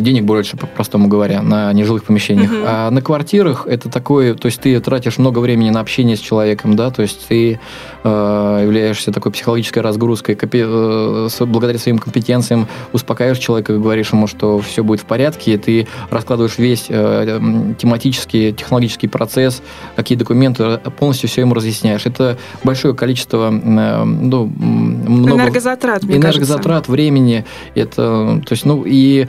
денег 0.00 0.24
больше, 0.24 0.56
по-простому 0.56 1.08
говоря, 1.08 1.42
на 1.42 1.72
нежилых 1.72 2.04
помещениях. 2.04 2.50
Угу. 2.50 2.60
А 2.64 2.90
на 2.90 3.02
квартирах 3.02 3.66
это 3.66 3.88
такое, 3.88 4.34
то 4.34 4.46
есть 4.46 4.60
ты 4.60 4.78
тратишь 4.80 5.18
много 5.18 5.40
времени 5.40 5.70
на 5.70 5.80
общение 5.80 6.16
с 6.16 6.20
человеком, 6.20 6.76
да, 6.76 6.90
то 6.90 7.02
есть 7.02 7.26
ты 7.28 7.58
э, 8.04 8.60
являешься 8.62 9.12
такой 9.12 9.32
психологической 9.32 9.82
разгрузкой, 9.82 10.34
компи- 10.34 10.64
э, 10.64 11.44
благодаря 11.46 11.78
своим 11.78 11.98
компетенциям 11.98 12.68
успокаиваешь 12.92 13.38
человека, 13.38 13.76
говоришь 13.76 14.12
ему, 14.12 14.26
что 14.26 14.58
все 14.60 14.82
будет 14.84 15.00
в 15.00 15.04
порядке, 15.04 15.54
и 15.54 15.56
ты 15.58 15.86
раскладываешь 16.10 16.58
весь 16.58 16.86
э, 16.88 17.40
тематический, 17.78 18.52
технологический 18.52 19.08
процесс, 19.08 19.62
какие 19.96 20.16
документы, 20.16 20.64
э, 20.64 20.78
полностью 20.98 21.28
все 21.28 21.42
ему 21.42 21.54
разъясняешь. 21.54 22.06
Это 22.06 22.38
большое 22.64 22.94
количество, 22.94 23.50
э, 23.52 24.04
ну, 24.04 24.46
много 24.46 25.42
энергозатрат, 25.42 26.02
мне 26.04 26.16
энергозатрат, 26.16 26.64
кажется. 26.64 26.92
времени, 26.92 27.44
это, 27.74 28.40
то 28.44 28.52
есть, 28.52 28.64
ну, 28.64 28.84
и 28.86 29.26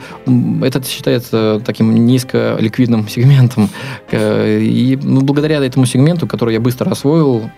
это 0.62 0.82
считается 0.84 1.60
таким 1.64 2.06
низколиквидным 2.06 3.08
сегментом. 3.08 3.68
Э, 4.10 4.60
и 4.60 4.96
ну, 4.96 5.20
благодаря 5.22 5.64
этому 5.64 5.86
сегменту, 5.86 6.26
который 6.26 6.54
я 6.54 6.60
быстро 6.60 6.90
освоил, 6.90 7.50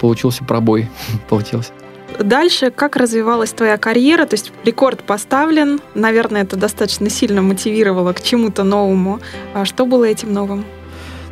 получился 0.00 0.44
пробой. 0.44 0.88
получился. 1.28 1.72
Дальше, 2.18 2.70
как 2.70 2.96
развивалась 2.96 3.50
твоя 3.50 3.76
карьера? 3.76 4.26
То 4.26 4.34
есть 4.34 4.52
рекорд 4.64 5.02
поставлен, 5.02 5.80
наверное, 5.94 6.42
это 6.42 6.56
достаточно 6.56 7.10
сильно 7.10 7.42
мотивировало 7.42 8.12
к 8.12 8.22
чему-то 8.22 8.62
новому. 8.62 9.20
А 9.52 9.64
что 9.64 9.84
было 9.84 10.04
этим 10.04 10.32
новым? 10.32 10.64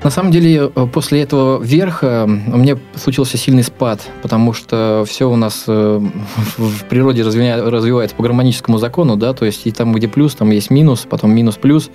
На 0.04 0.10
самом 0.10 0.32
деле, 0.32 0.72
э, 0.74 0.86
после 0.92 1.22
этого 1.22 1.62
верха 1.62 2.24
у 2.24 2.56
меня 2.56 2.76
случился 2.96 3.36
сильный 3.36 3.62
спад, 3.62 4.00
потому 4.20 4.52
что 4.52 5.04
все 5.06 5.30
у 5.30 5.36
нас 5.36 5.64
э, 5.68 6.00
в 6.56 6.84
природе 6.86 7.22
развивается 7.22 8.16
по 8.16 8.24
гармоническому 8.24 8.78
закону, 8.78 9.16
да, 9.16 9.32
то 9.32 9.44
есть 9.44 9.64
и 9.66 9.70
там, 9.70 9.92
где 9.92 10.08
плюс, 10.08 10.34
там 10.34 10.50
есть 10.50 10.70
минус, 10.70 11.06
потом 11.08 11.32
минус-плюс. 11.32 11.90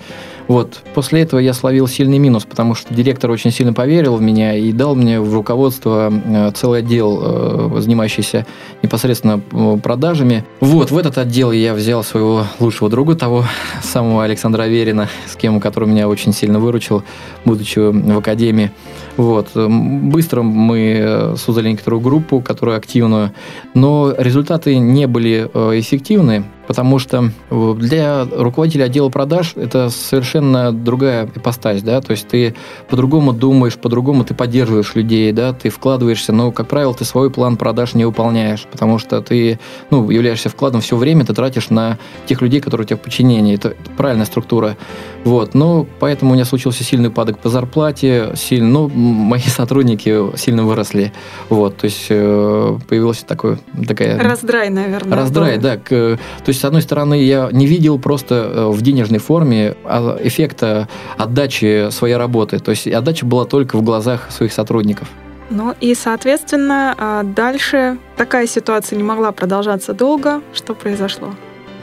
Вот. 0.46 0.80
После 0.94 1.20
этого 1.20 1.38
я 1.38 1.52
словил 1.52 1.86
сильный 1.86 2.16
минус, 2.16 2.46
потому 2.46 2.74
что 2.74 2.94
директор 2.94 3.30
очень 3.30 3.50
сильно 3.50 3.74
поверил 3.74 4.16
в 4.16 4.22
меня 4.22 4.56
и 4.56 4.72
дал 4.72 4.94
мне 4.94 5.20
в 5.20 5.34
руководство 5.34 6.10
э, 6.10 6.50
целый 6.54 6.80
отдел, 6.80 7.78
занимающийся 7.78 8.46
непосредственно 8.82 9.38
продажами. 9.82 10.44
Вот, 10.60 10.90
в 10.90 10.96
этот 10.96 11.18
отдел 11.18 11.52
я 11.52 11.74
взял 11.74 12.02
своего 12.02 12.44
лучшего 12.58 12.88
друга, 12.88 13.16
того 13.16 13.44
самого 13.82 14.24
Александра 14.24 14.62
Аверина, 14.62 15.08
с 15.26 15.36
кем, 15.36 15.60
который 15.60 15.90
меня 15.90 16.08
очень 16.08 16.32
сильно 16.32 16.58
выручил, 16.58 17.02
будучи 17.44 17.97
в 18.02 18.18
академии. 18.18 18.70
Вот. 19.16 19.50
Быстро 19.54 20.42
мы 20.42 20.96
э, 21.00 21.36
создали 21.36 21.70
некоторую 21.70 22.00
группу, 22.00 22.40
которая 22.40 22.76
активную, 22.76 23.32
но 23.74 24.14
результаты 24.16 24.76
не 24.78 25.06
были 25.06 25.50
э, 25.52 25.80
эффективны, 25.80 26.44
потому 26.68 26.98
что 26.98 27.30
э, 27.50 27.74
для 27.78 28.26
руководителя 28.30 28.84
отдела 28.84 29.08
продаж 29.08 29.54
это 29.56 29.88
совершенно 29.88 30.70
другая 30.70 31.26
ипостась, 31.34 31.82
да, 31.82 32.02
то 32.02 32.10
есть 32.10 32.28
ты 32.28 32.54
по-другому 32.90 33.32
думаешь, 33.32 33.76
по-другому 33.76 34.22
ты 34.22 34.34
поддерживаешь 34.34 34.94
людей, 34.94 35.32
да, 35.32 35.54
ты 35.54 35.70
вкладываешься, 35.70 36.32
но, 36.34 36.52
как 36.52 36.68
правило, 36.68 36.92
ты 36.92 37.06
свой 37.06 37.30
план 37.30 37.56
продаж 37.56 37.94
не 37.94 38.04
выполняешь, 38.04 38.66
потому 38.70 38.98
что 38.98 39.22
ты, 39.22 39.58
ну, 39.90 40.10
являешься 40.10 40.50
вкладом 40.50 40.82
все 40.82 40.96
время, 40.96 41.24
ты 41.24 41.32
тратишь 41.32 41.70
на 41.70 41.96
тех 42.26 42.42
людей, 42.42 42.60
которые 42.60 42.84
у 42.84 42.88
тебя 42.88 42.98
в 42.98 43.00
подчинении, 43.00 43.54
это, 43.54 43.68
это 43.68 43.90
правильная 43.96 44.26
структура, 44.26 44.76
вот, 45.24 45.54
но 45.54 45.86
поэтому 46.00 46.32
у 46.32 46.34
меня 46.34 46.44
случился 46.44 46.84
сильный 46.84 47.08
упадок 47.08 47.38
по 47.38 47.48
зарплате, 47.48 48.32
сильно, 48.36 48.68
ну, 48.68 48.88
мои 48.88 49.40
сотрудники 49.46 50.36
сильно 50.36 50.64
выросли, 50.64 51.14
вот, 51.48 51.78
то 51.78 51.86
есть 51.86 52.08
э, 52.10 52.78
появилась 52.86 53.20
такой, 53.20 53.56
такая... 53.86 54.18
Раздрай, 54.18 54.68
наверное. 54.68 55.16
Раздрай, 55.16 55.56
да, 55.56 55.78
к, 55.78 55.88
то 55.88 56.18
есть 56.46 56.57
есть, 56.58 56.62
с 56.62 56.64
одной 56.64 56.82
стороны, 56.82 57.22
я 57.22 57.48
не 57.52 57.66
видел 57.66 57.98
просто 57.98 58.34
э, 58.34 58.66
в 58.68 58.82
денежной 58.82 59.18
форме 59.18 59.74
а, 59.84 60.18
эффекта 60.22 60.88
отдачи 61.16 61.90
своей 61.90 62.16
работы. 62.16 62.58
То 62.58 62.70
есть 62.70 62.86
отдача 62.86 63.24
была 63.24 63.44
только 63.44 63.76
в 63.76 63.82
глазах 63.82 64.30
своих 64.30 64.52
сотрудников. 64.52 65.08
Ну 65.50 65.74
и, 65.80 65.94
соответственно, 65.94 66.94
а, 66.98 67.22
дальше 67.22 67.96
такая 68.16 68.46
ситуация 68.46 68.96
не 68.96 69.02
могла 69.02 69.32
продолжаться 69.32 69.94
долго. 69.94 70.42
Что 70.52 70.74
произошло? 70.74 71.34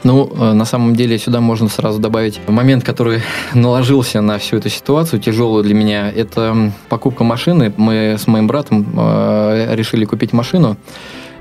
Ну, 0.04 0.30
э, 0.38 0.52
на 0.52 0.64
самом 0.64 0.94
деле, 0.94 1.18
сюда 1.18 1.40
можно 1.40 1.68
сразу 1.68 1.98
добавить 1.98 2.38
момент, 2.46 2.84
который 2.84 3.22
наложился 3.54 4.20
на 4.20 4.38
всю 4.38 4.58
эту 4.58 4.68
ситуацию, 4.68 5.20
тяжелую 5.20 5.64
для 5.64 5.74
меня. 5.74 6.10
Это 6.10 6.72
покупка 6.88 7.24
машины. 7.24 7.72
Мы 7.76 8.16
с 8.18 8.26
моим 8.26 8.46
братом 8.46 8.86
э, 8.96 9.74
решили 9.74 10.04
купить 10.04 10.32
машину. 10.32 10.76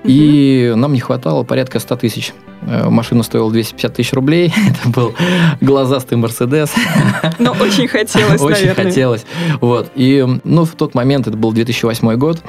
И 0.05 0.73
нам 0.75 0.93
не 0.93 0.99
хватало 0.99 1.43
порядка 1.43 1.79
100 1.79 1.95
тысяч. 1.97 2.33
Э, 2.61 2.89
машина 2.89 3.23
стоила 3.23 3.51
250 3.51 3.93
тысяч 3.93 4.13
рублей. 4.13 4.53
Это 4.69 4.89
был 4.89 5.13
глазастый 5.61 6.17
Мерседес. 6.17 6.71
Но 7.39 7.51
очень 7.51 7.87
хотелось, 7.87 8.41
Очень 8.41 8.73
хотелось. 8.73 9.25
Вот. 9.61 9.91
И 9.95 10.25
ну, 10.43 10.65
в 10.65 10.71
тот 10.71 10.95
момент, 10.95 11.27
это 11.27 11.37
был 11.37 11.51
2008 11.51 12.15
год, 12.15 12.41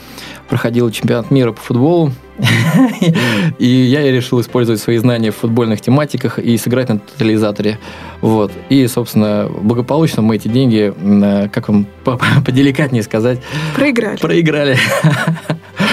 проходил 0.49 0.91
чемпионат 0.91 1.31
мира 1.31 1.53
по 1.53 1.61
футболу. 1.61 2.13
И 3.59 3.67
я 3.67 4.11
решил 4.11 4.41
использовать 4.41 4.81
свои 4.81 4.99
знания 4.99 5.31
в 5.31 5.37
футбольных 5.37 5.81
тематиках 5.81 6.39
и 6.39 6.59
сыграть 6.59 6.91
на 6.91 6.99
тотализаторе. 6.99 7.79
Вот. 8.21 8.53
И, 8.69 8.87
собственно, 8.89 9.49
благополучно 9.49 10.21
мы 10.21 10.37
эти 10.37 10.49
деньги, 10.49 10.93
э, 10.95 11.49
как 11.49 11.69
вам 11.69 11.87
поделикатнее 12.45 13.03
сказать... 13.03 13.41
Проиграли. 13.75 14.19
Проиграли. 14.19 14.79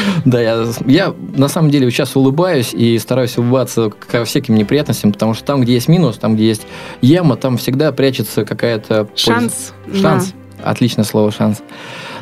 Да, 0.26 0.42
я, 0.42 0.66
я 0.86 1.14
на 1.36 1.48
самом 1.48 1.70
деле 1.70 1.90
сейчас 1.92 2.16
улыбаюсь 2.16 2.74
и 2.74 2.98
стараюсь 3.00 3.38
улыбаться 3.38 3.90
ко 3.90 4.26
всяким 4.26 4.56
неприятностям, 4.56 5.12
потому 5.12 5.34
что 5.34 5.44
там, 5.44 5.62
где 5.62 5.74
есть 5.74 5.88
минус, 5.88 6.18
там, 6.18 6.36
где 6.36 6.48
есть 6.48 6.66
яма, 7.02 7.36
там 7.36 7.58
всегда 7.58 7.92
прячется 7.92 8.46
какая-то... 8.46 9.08
Шанс. 9.16 9.74
Шанс. 9.94 10.34
Отличное 10.64 11.04
слово 11.04 11.32
«шанс». 11.32 11.62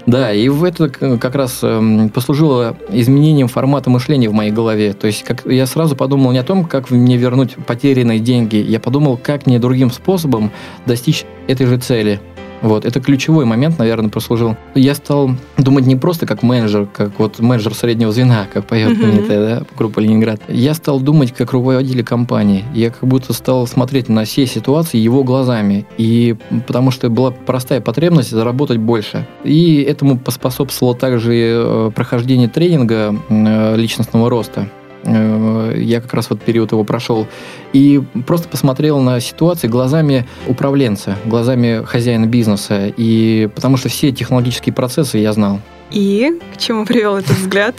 Да, 0.08 0.34
и 0.34 0.50
в 0.50 0.64
это 0.64 0.90
как 0.90 1.36
раз 1.36 1.60
эм, 1.62 2.10
послужило 2.10 2.76
изменением 2.90 3.48
формата 3.48 3.92
мышления 3.92 4.30
в 4.30 4.34
моей 4.34 4.50
голове. 4.52 4.94
То 4.94 5.06
есть 5.06 5.24
как, 5.24 5.46
я 5.46 5.68
сразу 5.68 5.96
подумал 5.96 6.32
не 6.32 6.40
о 6.40 6.44
том, 6.44 6.66
как 6.66 6.90
мне 6.90 7.18
вернуть 7.18 7.56
потерянные 7.68 8.18
деньги, 8.18 8.56
я 8.56 8.80
подумал, 8.80 9.18
как 9.18 9.46
мне 9.46 9.60
другим 9.60 9.92
способом 9.92 10.52
достичь 10.88 11.26
этой 11.48 11.68
же 11.68 11.78
цели– 11.78 12.20
вот, 12.62 12.86
это 12.86 13.00
ключевой 13.00 13.46
момент, 13.46 13.80
наверное, 13.80 14.10
прослужил. 14.10 14.56
Я 14.76 14.96
стал 14.96 15.32
думать 15.58 15.86
не 15.86 15.96
просто 15.96 16.26
как 16.26 16.44
менеджер, 16.44 16.88
как 16.92 17.12
вот 17.18 17.40
менеджер 17.40 17.74
среднего 17.74 18.12
звена, 18.12 18.48
как 18.52 18.66
поет 18.66 18.98
uh-huh. 18.98 19.28
да, 19.30 19.66
группа 19.78 20.00
Ленинград. 20.00 20.42
Я 20.48 20.74
стал 20.74 21.00
думать 21.00 21.34
как 21.34 21.52
руководитель 21.52 22.04
компании. 22.04 22.64
Я 22.74 22.92
как 22.92 23.08
будто 23.08 23.34
стал 23.34 23.66
смотреть 23.68 24.10
на 24.10 24.26
все 24.26 24.46
ситуации 24.46 24.98
его 24.98 25.24
глазами. 25.24 25.86
И 25.98 26.36
потому 26.68 26.92
что 26.92 27.10
была 27.10 27.32
простая 27.32 27.82
потребность 27.82 28.32
заработать 28.32 28.78
больше. 28.78 29.28
И 29.44 29.82
этому 29.82 30.18
поспособствовало 30.18 30.96
также 30.96 31.34
э, 31.36 31.92
прохождение 31.96 32.48
тренинга 32.48 33.16
э, 33.30 33.76
личностного 33.76 34.30
роста. 34.30 34.70
Э, 35.04 35.74
я 35.78 36.02
как 36.02 36.14
раз 36.14 36.30
вот 36.30 36.42
период 36.42 36.72
его 36.72 36.84
прошел. 36.84 37.28
И 37.74 38.02
просто 38.26 38.48
посмотрел 38.48 39.00
на 39.00 39.20
ситуации 39.20 39.68
глазами 39.68 40.28
управленца, 40.48 41.18
глазами 41.26 41.84
хозяина 41.86 42.26
бизнеса. 42.26 42.92
И 42.96 43.50
потому 43.54 43.78
что 43.78 43.90
все 43.90 44.12
технологические 44.12 44.74
процессы 44.74 45.18
я 45.18 45.34
знал. 45.34 45.60
И 45.92 46.40
к 46.54 46.58
чему 46.58 46.86
привел 46.86 47.18
этот 47.18 47.38
взгляд? 47.38 47.76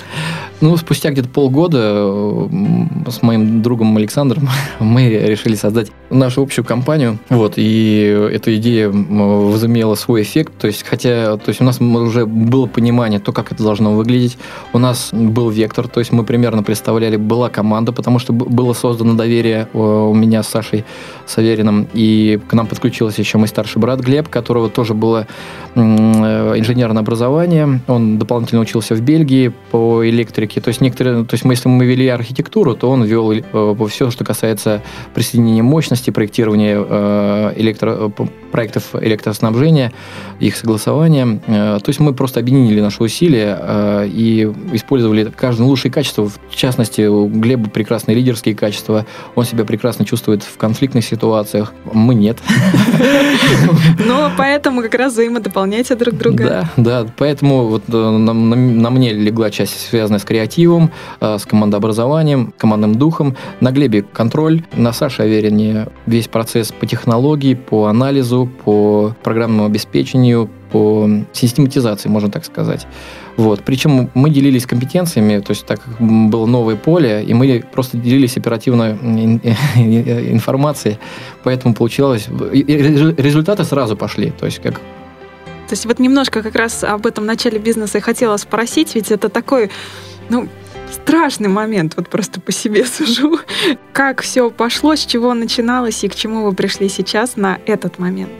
Ну, 0.60 0.76
спустя 0.76 1.10
где-то 1.10 1.28
полгода 1.28 2.48
с 3.10 3.20
моим 3.22 3.62
другом 3.62 3.96
Александром 3.96 4.48
мы 4.78 5.08
решили 5.08 5.56
создать 5.56 5.90
нашу 6.08 6.42
общую 6.42 6.64
компанию. 6.64 7.18
Вот, 7.30 7.54
и 7.56 8.28
эта 8.32 8.56
идея 8.56 8.90
возымела 8.90 9.96
свой 9.96 10.22
эффект. 10.22 10.52
То 10.60 10.68
есть, 10.68 10.84
хотя, 10.84 11.36
то 11.36 11.48
есть 11.48 11.60
у 11.60 11.64
нас 11.64 11.80
уже 11.80 12.26
было 12.26 12.66
понимание, 12.66 13.18
то, 13.18 13.32
как 13.32 13.50
это 13.50 13.64
должно 13.64 13.94
выглядеть. 13.94 14.38
У 14.72 14.78
нас 14.78 15.10
был 15.12 15.50
вектор, 15.50 15.88
то 15.88 16.00
есть 16.00 16.12
мы 16.12 16.24
примерно 16.24 16.62
представляли, 16.62 17.16
была 17.16 17.48
команда, 17.48 17.92
потому 17.92 18.18
что 18.18 18.32
было 18.32 18.72
создано 18.72 19.14
доверие 19.14 19.68
у 19.72 20.14
меня 20.14 20.42
с 20.42 20.48
Сашей 20.48 20.84
Савериным. 21.26 21.88
И 21.92 22.38
к 22.48 22.52
нам 22.52 22.66
подключился 22.66 23.20
еще 23.20 23.38
мой 23.38 23.48
старший 23.48 23.80
брат 23.80 24.00
Глеб, 24.00 24.28
которого 24.28 24.68
тоже 24.68 24.94
было 24.94 25.26
э, 25.74 25.80
инженерное 25.80 27.02
образование. 27.02 27.80
Он 27.88 28.01
дополнительно 28.18 28.60
учился 28.60 28.94
в 28.94 29.00
Бельгии 29.00 29.52
по 29.70 30.08
электрике 30.08 30.60
то 30.60 30.68
есть 30.68 30.80
некоторые, 30.80 31.24
то 31.24 31.34
есть 31.34 31.44
мы, 31.44 31.54
если 31.54 31.68
мы 31.68 31.84
вели 31.84 32.08
архитектуру, 32.08 32.74
то 32.74 32.90
он 32.90 33.04
вел 33.04 33.32
э, 33.32 33.86
все, 33.88 34.10
что 34.10 34.24
касается 34.24 34.82
присоединения 35.14 35.62
мощности, 35.62 36.10
проектирования 36.10 36.76
э, 36.78 37.52
электро, 37.56 38.12
э, 38.16 38.26
проектов 38.50 38.94
электроснабжения, 38.94 39.92
их 40.40 40.56
согласования. 40.56 41.40
Э, 41.46 41.78
то 41.82 41.88
есть 41.88 42.00
мы 42.00 42.14
просто 42.14 42.40
объединили 42.40 42.80
наши 42.80 43.02
усилия 43.02 43.58
э, 43.60 44.08
и 44.08 44.52
использовали 44.72 45.32
каждое 45.34 45.64
лучшее 45.64 45.90
качество. 45.90 46.28
В 46.28 46.56
частности, 46.56 47.02
у 47.06 47.26
Глеба 47.26 47.68
прекрасные 47.68 48.14
лидерские 48.14 48.54
качества, 48.54 49.06
он 49.34 49.44
себя 49.44 49.64
прекрасно 49.64 50.04
чувствует 50.04 50.42
в 50.42 50.56
конфликтных 50.56 51.04
ситуациях, 51.04 51.72
мы 51.92 52.14
нет. 52.14 52.38
Но 54.06 54.30
поэтому 54.36 54.82
как 54.82 54.94
раз 54.94 55.12
взаимодополняйте 55.12 55.94
друг 55.94 56.14
друга. 56.14 56.68
Да, 56.76 57.02
да, 57.02 57.10
поэтому 57.16 57.66
вот 57.66 57.82
на, 57.92 58.32
на, 58.32 58.56
на 58.56 58.90
мне 58.90 59.12
легла 59.12 59.50
часть, 59.50 59.88
связанная 59.88 60.18
с 60.18 60.24
креативом, 60.24 60.90
э, 61.20 61.38
с 61.38 61.46
командообразованием, 61.46 62.52
командным 62.56 62.94
духом. 62.94 63.36
На 63.60 63.70
Глебе 63.70 64.02
контроль, 64.02 64.62
на 64.74 64.92
Саше 64.92 65.22
Аверине 65.22 65.88
весь 66.06 66.28
процесс 66.28 66.72
по 66.72 66.86
технологии, 66.86 67.54
по 67.54 67.86
анализу, 67.86 68.48
по 68.64 69.14
программному 69.22 69.66
обеспечению, 69.66 70.48
по 70.72 71.08
систематизации, 71.32 72.08
можно 72.08 72.30
так 72.30 72.44
сказать. 72.44 72.86
Вот. 73.36 73.60
Причем 73.60 74.10
мы 74.14 74.30
делились 74.30 74.66
компетенциями, 74.66 75.38
то 75.40 75.50
есть 75.50 75.66
так 75.66 75.80
как 75.82 76.00
было 76.00 76.46
новое 76.46 76.76
поле, 76.76 77.22
и 77.22 77.34
мы 77.34 77.62
просто 77.72 77.96
делились 77.96 78.36
оперативной 78.36 78.92
информацией, 80.32 80.98
поэтому 81.44 81.74
получилось... 81.74 82.28
Результаты 82.28 83.64
сразу 83.64 83.96
пошли, 83.96 84.30
то 84.30 84.46
есть 84.46 84.60
как 84.60 84.80
то 85.72 85.74
есть 85.74 85.86
вот 85.86 85.98
немножко 86.00 86.42
как 86.42 86.54
раз 86.54 86.84
об 86.84 87.06
этом 87.06 87.24
начале 87.24 87.58
бизнеса 87.58 87.96
я 87.96 88.02
хотела 88.02 88.36
спросить, 88.36 88.94
ведь 88.94 89.10
это 89.10 89.30
такой 89.30 89.70
ну, 90.28 90.46
страшный 90.92 91.48
момент, 91.48 91.94
вот 91.96 92.10
просто 92.10 92.42
по 92.42 92.52
себе 92.52 92.84
сужу. 92.84 93.38
Как 93.94 94.20
все 94.20 94.50
пошло, 94.50 94.96
с 94.96 95.06
чего 95.06 95.32
начиналось 95.32 96.04
и 96.04 96.10
к 96.10 96.14
чему 96.14 96.44
вы 96.44 96.52
пришли 96.52 96.90
сейчас 96.90 97.36
на 97.36 97.58
этот 97.64 97.98
момент? 97.98 98.30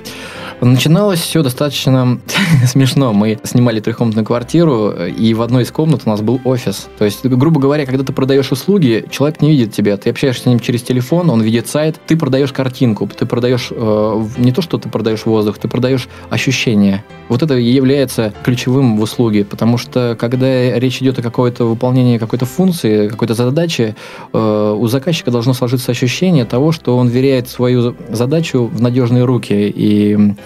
Начиналось 0.62 1.18
все 1.18 1.42
достаточно 1.42 2.20
смешно. 2.66 3.12
Мы 3.12 3.36
снимали 3.42 3.80
трехкомнатную 3.80 4.24
квартиру, 4.24 4.92
и 4.92 5.34
в 5.34 5.42
одной 5.42 5.64
из 5.64 5.72
комнат 5.72 6.02
у 6.04 6.08
нас 6.08 6.20
был 6.20 6.40
офис. 6.44 6.88
То 6.98 7.04
есть, 7.04 7.26
грубо 7.26 7.60
говоря, 7.60 7.84
когда 7.84 8.04
ты 8.04 8.12
продаешь 8.12 8.52
услуги, 8.52 9.04
человек 9.10 9.42
не 9.42 9.50
видит 9.50 9.74
тебя. 9.74 9.96
Ты 9.96 10.10
общаешься 10.10 10.44
с 10.44 10.46
ним 10.46 10.60
через 10.60 10.82
телефон, 10.82 11.30
он 11.30 11.42
видит 11.42 11.66
сайт, 11.66 12.00
ты 12.06 12.16
продаешь 12.16 12.52
картинку, 12.52 13.08
ты 13.08 13.26
продаешь 13.26 13.70
э, 13.72 14.24
не 14.38 14.52
то, 14.52 14.62
что 14.62 14.78
ты 14.78 14.88
продаешь 14.88 15.26
воздух, 15.26 15.58
ты 15.58 15.66
продаешь 15.66 16.08
ощущение. 16.30 17.02
Вот 17.28 17.42
это 17.42 17.56
и 17.56 17.68
является 17.68 18.32
ключевым 18.44 18.98
в 18.98 19.02
услуге, 19.02 19.44
потому 19.44 19.78
что 19.78 20.16
когда 20.16 20.78
речь 20.78 21.02
идет 21.02 21.18
о 21.18 21.22
какое-то 21.22 21.64
выполнении 21.64 22.18
какой-то 22.18 22.46
функции, 22.46 23.08
какой-то 23.08 23.34
задачи, 23.34 23.96
э, 24.32 24.76
у 24.78 24.86
заказчика 24.86 25.32
должно 25.32 25.54
сложиться 25.54 25.90
ощущение 25.90 26.44
того, 26.44 26.70
что 26.70 26.96
он 26.96 27.08
веряет 27.08 27.48
свою 27.48 27.96
задачу 28.10 28.70
в 28.72 28.80
надежные 28.80 29.24
руки 29.24 29.54
и 29.54 30.36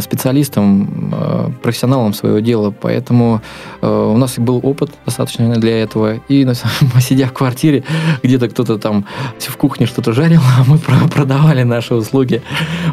специалистом, 0.00 1.12
э, 1.12 1.50
профессионалом 1.62 2.14
своего 2.14 2.38
дела, 2.38 2.70
поэтому 2.70 3.42
э, 3.82 4.12
у 4.14 4.16
нас 4.16 4.38
был 4.38 4.60
опыт 4.62 4.90
достаточно 5.04 5.54
для 5.56 5.82
этого. 5.82 6.14
И 6.28 6.46
сидя 7.00 7.26
в 7.26 7.32
квартире, 7.32 7.84
где-то 8.22 8.48
кто-то 8.48 8.78
там 8.78 9.04
в 9.38 9.56
кухне 9.56 9.86
что-то 9.86 10.12
жарил, 10.12 10.40
а 10.58 10.64
мы 10.66 10.78
продавали 10.78 11.62
наши 11.62 11.94
услуги. 11.94 12.42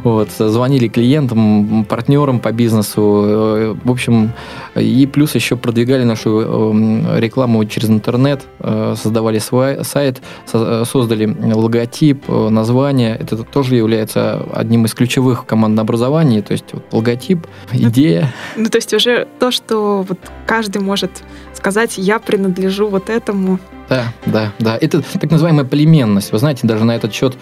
Вот, 0.04 0.30
звонили 0.38 0.88
клиентам, 0.90 1.86
партнерам 1.86 2.40
по 2.40 2.52
бизнесу. 2.52 3.78
В 3.84 3.92
общем, 3.92 4.34
и 4.76 5.06
плюс 5.06 5.36
еще 5.36 5.56
продвигали 5.56 6.04
нашу 6.04 6.74
рекламу 7.18 7.64
через 7.66 7.90
интернет, 7.90 8.44
создавали 8.60 9.40
свой 9.40 9.86
сайт, 9.86 10.22
создали 10.46 11.54
логотип, 11.54 12.28
название. 12.28 13.16
Это 13.16 13.44
тоже 13.44 13.76
является 13.76 14.46
одним 14.54 14.86
из 14.86 14.94
ключевых 14.94 15.46
командообразований. 15.46 16.42
То 16.42 16.54
есть 16.54 16.73
вот, 16.74 16.86
логотип, 16.92 17.48
ну, 17.72 17.90
идея. 17.90 18.34
Ну, 18.56 18.70
то 18.70 18.78
есть 18.78 18.94
уже 18.94 19.28
то, 19.40 19.52
что 19.52 20.06
вот 20.08 20.20
каждый 20.46 20.82
может 20.82 21.24
сказать, 21.54 21.98
я 21.98 22.20
принадлежу 22.20 22.88
вот 22.88 23.10
этому. 23.10 23.60
Да, 23.90 24.14
да, 24.26 24.52
да. 24.60 24.78
Это 24.80 25.02
так 25.02 25.30
называемая 25.30 25.66
полименность. 25.66 26.32
Вы 26.32 26.40
знаете, 26.40 26.66
даже 26.66 26.86
на 26.86 26.96
этот 26.96 27.14
счет 27.14 27.38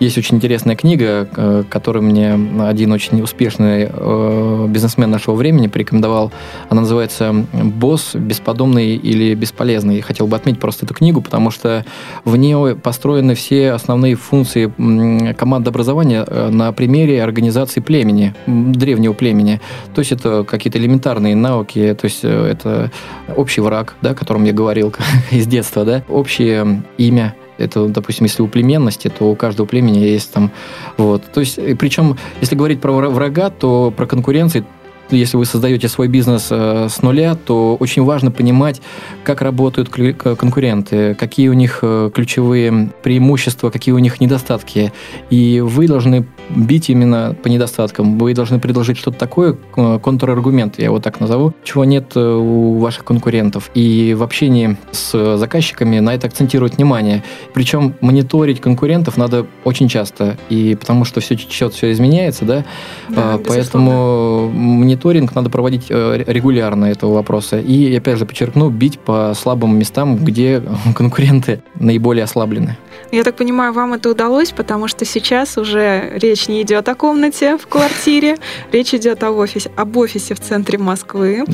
есть 0.00 0.18
очень 0.18 0.36
интересная 0.36 0.74
книга, 0.74 1.28
э, 1.36 1.64
которую 1.68 2.02
мне 2.02 2.38
один 2.60 2.92
очень 2.92 3.20
успешный 3.22 3.88
э, 3.88 4.66
бизнесмен 4.68 5.10
нашего 5.10 5.34
времени 5.34 5.68
порекомендовал. 5.68 6.32
Она 6.68 6.80
называется 6.80 7.32
«Босс 7.52 8.14
бесподобный 8.14 8.96
или 8.96 9.34
бесполезный». 9.34 9.96
Я 9.96 10.02
хотел 10.02 10.26
бы 10.26 10.36
отметить 10.36 10.60
просто 10.60 10.86
эту 10.86 10.94
книгу, 10.94 11.20
потому 11.20 11.50
что 11.50 11.84
в 12.24 12.36
ней 12.36 12.74
построены 12.74 13.34
все 13.34 13.72
основные 13.72 14.16
функции 14.16 14.72
командообразования 15.34 16.24
э, 16.26 16.48
на 16.48 16.72
примере 16.72 17.22
организации 17.22 17.80
племени, 17.80 18.34
древнего 18.46 19.12
племени. 19.12 19.60
То 19.94 20.00
есть 20.00 20.12
это 20.12 20.42
какие-то 20.44 20.78
элементарные 20.78 21.36
навыки, 21.36 21.96
то 22.00 22.04
есть 22.06 22.24
это 22.24 22.90
общий 23.36 23.60
враг, 23.60 23.94
да, 24.02 24.10
о 24.10 24.14
котором 24.14 24.44
я 24.44 24.52
говорил 24.52 24.92
из 25.30 25.46
детства, 25.46 25.81
да, 25.84 26.04
общее 26.08 26.82
имя, 26.98 27.34
это, 27.58 27.86
допустим, 27.86 28.24
если 28.24 28.42
у 28.42 28.48
племенности, 28.48 29.08
то 29.08 29.30
у 29.30 29.36
каждого 29.36 29.66
племени 29.66 29.98
есть 29.98 30.32
там... 30.32 30.50
Вот. 30.96 31.22
То 31.32 31.40
есть, 31.40 31.58
причем, 31.78 32.16
если 32.40 32.56
говорить 32.56 32.80
про 32.80 32.92
врага, 32.92 33.50
то 33.50 33.92
про 33.96 34.06
конкуренции 34.06 34.64
если 35.10 35.36
вы 35.36 35.44
создаете 35.44 35.88
свой 35.88 36.08
бизнес 36.08 36.48
э, 36.50 36.88
с 36.88 37.02
нуля, 37.02 37.34
то 37.34 37.76
очень 37.76 38.02
важно 38.02 38.30
понимать, 38.30 38.80
как 39.24 39.42
работают 39.42 39.90
конкуренты, 39.90 41.14
какие 41.14 41.48
у 41.48 41.52
них 41.52 41.80
э, 41.82 42.10
ключевые 42.14 42.90
преимущества, 43.02 43.70
какие 43.70 43.94
у 43.94 43.98
них 43.98 44.20
недостатки. 44.20 44.92
И 45.30 45.60
вы 45.60 45.86
должны 45.86 46.26
бить 46.50 46.90
именно 46.90 47.36
по 47.40 47.48
недостаткам. 47.48 48.18
Вы 48.18 48.34
должны 48.34 48.58
предложить 48.58 48.98
что-то 48.98 49.18
такое, 49.18 49.56
э, 49.76 49.98
контраргумент, 50.02 50.78
я 50.78 50.86
его 50.86 50.98
так 50.98 51.20
назову, 51.20 51.54
чего 51.64 51.84
нет 51.84 52.16
у 52.16 52.78
ваших 52.78 53.04
конкурентов. 53.04 53.70
И 53.74 54.14
в 54.14 54.22
общении 54.22 54.76
с 54.90 55.36
заказчиками 55.36 55.98
на 55.98 56.14
это 56.14 56.26
акцентировать 56.26 56.76
внимание. 56.76 57.22
Причем 57.54 57.94
мониторить 58.00 58.60
конкурентов 58.60 59.16
надо 59.16 59.46
очень 59.64 59.88
часто, 59.88 60.36
и 60.48 60.76
потому 60.78 61.04
что 61.04 61.20
все 61.20 61.36
течет, 61.36 61.74
все 61.74 61.92
изменяется, 61.92 62.44
да, 62.44 62.64
да 63.08 63.38
поэтому 63.46 64.48
мониторить 64.48 65.02
мониторинг 65.02 65.34
надо 65.34 65.50
проводить 65.50 65.86
э, 65.88 66.24
регулярно 66.26 66.86
этого 66.86 67.14
вопроса. 67.14 67.58
И, 67.58 67.94
опять 67.96 68.18
же, 68.18 68.26
подчеркну, 68.26 68.70
бить 68.70 68.98
по 68.98 69.32
слабым 69.34 69.78
местам, 69.78 70.16
где 70.16 70.62
конкуренты 70.94 71.62
наиболее 71.74 72.24
ослаблены. 72.24 72.76
Я 73.12 73.24
так 73.24 73.36
понимаю, 73.36 73.74
вам 73.74 73.92
это 73.92 74.08
удалось, 74.08 74.52
потому 74.52 74.88
что 74.88 75.04
сейчас 75.04 75.58
уже 75.58 76.12
речь 76.14 76.48
не 76.48 76.62
идет 76.62 76.88
о 76.88 76.94
комнате 76.94 77.58
в 77.58 77.66
квартире, 77.66 78.38
речь 78.72 78.94
идет 78.94 79.22
об 79.22 79.36
офисе, 79.36 79.70
об 79.76 79.98
офисе 79.98 80.34
в 80.34 80.40
центре 80.40 80.78
Москвы. 80.78 81.44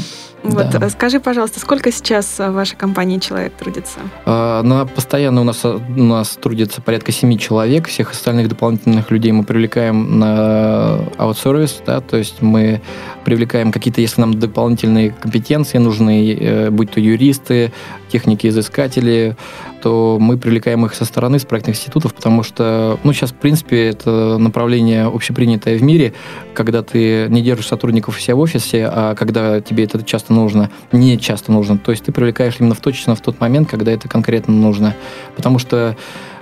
Вот, 0.45 0.71
да. 0.71 0.89
Скажи, 0.89 1.19
пожалуйста, 1.19 1.59
сколько 1.59 1.91
сейчас 1.91 2.39
в 2.39 2.53
вашей 2.53 2.77
компании 2.77 3.19
человек 3.19 3.55
трудится? 3.55 3.99
А, 4.25 4.63
на 4.63 4.87
постоянно 4.87 5.41
у 5.41 5.45
нас, 5.45 5.65
у 5.65 5.81
нас 6.01 6.39
трудится 6.41 6.81
порядка 6.81 7.11
семи 7.11 7.37
человек. 7.37 7.89
Всех 7.89 8.13
остальных 8.13 8.49
дополнительных 8.49 9.11
людей 9.11 9.33
мы 9.33 9.43
привлекаем 9.43 10.21
на 10.21 11.01
аутсервис, 11.17 11.83
да, 11.85 12.01
то 12.01 12.17
есть 12.17 12.41
мы 12.41 12.81
привлекаем 13.25 13.73
какие-то, 13.73 14.01
если 14.01 14.21
нам 14.21 14.39
дополнительные 14.39 15.11
компетенции 15.11 15.79
нужны, 15.79 16.33
э, 16.35 16.71
будь 16.71 16.93
то 16.93 17.01
юристы, 17.01 17.73
техники-изыскатели, 18.13 19.37
то 19.81 20.19
мы 20.21 20.37
привлекаем 20.37 20.85
их 20.87 20.95
со 20.95 21.05
стороны, 21.05 21.39
с 21.39 21.45
проектных 21.45 21.77
институтов, 21.77 22.15
потому 22.15 22.43
что, 22.43 22.99
ну, 23.05 23.13
сейчас, 23.13 23.31
в 23.31 23.37
принципе, 23.37 23.89
это 23.89 24.39
направление 24.39 25.07
общепринятое 25.07 25.79
в 25.79 25.83
мире, 25.83 26.13
когда 26.55 26.83
ты 26.83 27.27
не 27.29 27.43
держишь 27.43 27.69
сотрудников 27.69 28.17
у 28.17 28.21
себя 28.21 28.37
в 28.37 28.41
офисе, 28.41 28.89
а 28.91 29.15
когда 29.15 29.61
тебе 29.61 29.85
это 29.85 30.03
часто 30.03 30.33
нужно, 30.33 30.71
не 30.93 31.19
часто 31.19 31.53
нужно, 31.53 31.79
то 31.79 31.91
есть 31.91 32.05
ты 32.05 32.13
привлекаешь 32.13 32.57
именно 32.59 32.75
в 32.75 32.81
точно 32.81 33.15
в 33.15 33.21
тот 33.21 33.41
момент, 33.41 33.69
когда 33.69 33.93
это 33.93 34.09
конкретно 34.09 34.55
нужно. 34.55 34.95
Потому 35.37 35.59
что 35.59 35.97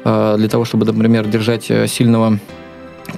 э, 0.05 0.35
для 0.39 0.49
того, 0.49 0.65
чтобы, 0.65 0.87
например, 0.87 1.27
держать 1.27 1.71
э, 1.71 1.87
сильного 1.87 2.39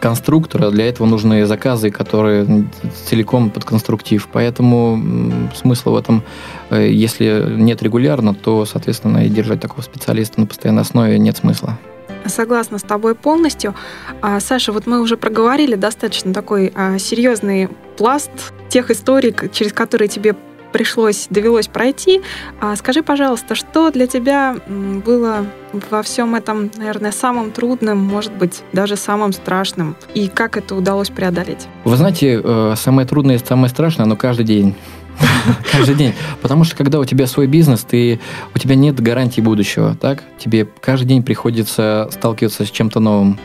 конструктора, 0.00 0.70
для 0.70 0.88
этого 0.88 1.06
нужны 1.06 1.46
заказы, 1.46 1.90
которые 1.90 2.66
целиком 3.06 3.50
под 3.50 3.64
конструктив. 3.64 4.28
Поэтому 4.32 5.50
смысла 5.54 5.90
в 5.92 5.96
этом, 5.96 6.22
э, 6.70 6.90
если 6.90 7.54
нет 7.56 7.82
регулярно, 7.82 8.34
то, 8.34 8.64
соответственно, 8.64 9.26
и 9.26 9.28
держать 9.28 9.60
такого 9.60 9.82
специалиста 9.82 10.40
на 10.40 10.46
постоянной 10.46 10.82
основе 10.82 11.18
нет 11.18 11.36
смысла. 11.36 11.78
Согласна 12.26 12.78
с 12.78 12.82
тобой 12.82 13.14
полностью. 13.14 13.74
А, 14.20 14.40
Саша, 14.40 14.72
вот 14.72 14.86
мы 14.86 15.00
уже 15.00 15.16
проговорили 15.16 15.76
достаточно 15.76 16.34
такой 16.34 16.72
а, 16.74 16.98
серьезный 16.98 17.68
пласт 17.96 18.30
тех 18.68 18.90
историй, 18.90 19.34
через 19.52 19.72
которые 19.72 20.08
тебе 20.08 20.36
пришлось, 20.72 21.26
довелось 21.30 21.68
пройти. 21.68 22.22
А 22.60 22.76
скажи, 22.76 23.02
пожалуйста, 23.02 23.54
что 23.54 23.90
для 23.90 24.06
тебя 24.06 24.56
было 25.04 25.46
во 25.90 26.02
всем 26.02 26.34
этом, 26.34 26.70
наверное, 26.76 27.12
самым 27.12 27.50
трудным, 27.50 27.98
может 27.98 28.32
быть, 28.32 28.62
даже 28.72 28.96
самым 28.96 29.32
страшным, 29.32 29.96
и 30.14 30.28
как 30.28 30.56
это 30.56 30.74
удалось 30.74 31.10
преодолеть? 31.10 31.66
Вы 31.84 31.96
знаете, 31.96 32.40
э, 32.42 32.74
самое 32.76 33.06
трудное 33.06 33.36
и 33.36 33.38
самое 33.38 33.68
страшное, 33.68 34.06
но 34.06 34.16
каждый 34.16 34.44
день. 34.44 34.74
Каждый 35.72 35.94
день. 35.96 36.14
Потому 36.42 36.64
что 36.64 36.76
когда 36.76 36.98
у 37.00 37.04
тебя 37.04 37.26
свой 37.26 37.46
бизнес, 37.46 37.82
ты, 37.82 38.20
у 38.54 38.58
тебя 38.58 38.74
нет 38.74 39.00
гарантии 39.00 39.40
будущего. 39.40 39.96
Так? 40.00 40.22
Тебе 40.38 40.64
каждый 40.80 41.06
день 41.06 41.22
приходится 41.22 42.08
сталкиваться 42.12 42.64
с 42.64 42.70
чем-то 42.70 43.00
новым. 43.00 43.38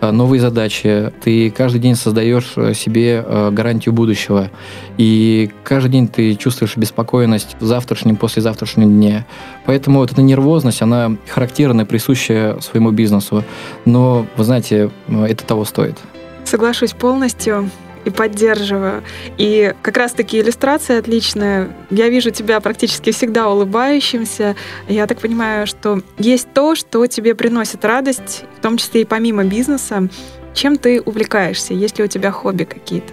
Э, 0.00 0.10
новые 0.10 0.40
задачи, 0.40 1.12
ты 1.22 1.50
каждый 1.50 1.80
день 1.80 1.94
создаешь 1.94 2.52
э, 2.56 2.74
себе 2.74 3.24
э, 3.24 3.50
гарантию 3.50 3.92
будущего. 3.92 4.50
И 4.96 5.50
каждый 5.62 5.90
день 5.90 6.08
ты 6.08 6.34
чувствуешь 6.34 6.76
беспокойность 6.76 7.56
в 7.60 7.66
завтрашнем, 7.66 8.16
послезавтрашнем 8.16 8.88
дне. 8.88 9.26
Поэтому 9.66 10.00
вот 10.00 10.12
эта 10.12 10.22
нервозность, 10.22 10.82
она 10.82 11.16
характерна 11.28 11.82
и 11.82 11.84
присуща 11.84 12.58
своему 12.60 12.90
бизнесу. 12.90 13.44
Но, 13.84 14.26
вы 14.36 14.44
знаете, 14.44 14.90
это 15.08 15.44
того 15.44 15.64
стоит. 15.64 15.98
Соглашусь 16.44 16.92
полностью 16.92 17.70
и 18.04 18.10
поддерживаю. 18.10 19.02
И 19.38 19.74
как 19.82 19.96
раз-таки 19.96 20.40
иллюстрация 20.40 20.98
отличная. 20.98 21.68
Я 21.90 22.08
вижу 22.08 22.30
тебя 22.30 22.60
практически 22.60 23.12
всегда 23.12 23.48
улыбающимся. 23.48 24.56
Я 24.88 25.06
так 25.06 25.18
понимаю, 25.18 25.66
что 25.66 26.00
есть 26.18 26.48
то, 26.52 26.74
что 26.74 27.06
тебе 27.06 27.34
приносит 27.34 27.84
радость, 27.84 28.44
в 28.58 28.62
том 28.62 28.76
числе 28.76 29.02
и 29.02 29.04
помимо 29.04 29.44
бизнеса. 29.44 30.08
Чем 30.54 30.78
ты 30.78 31.00
увлекаешься? 31.00 31.74
Есть 31.74 31.98
ли 31.98 32.04
у 32.04 32.08
тебя 32.08 32.32
хобби 32.32 32.64
какие-то? 32.64 33.12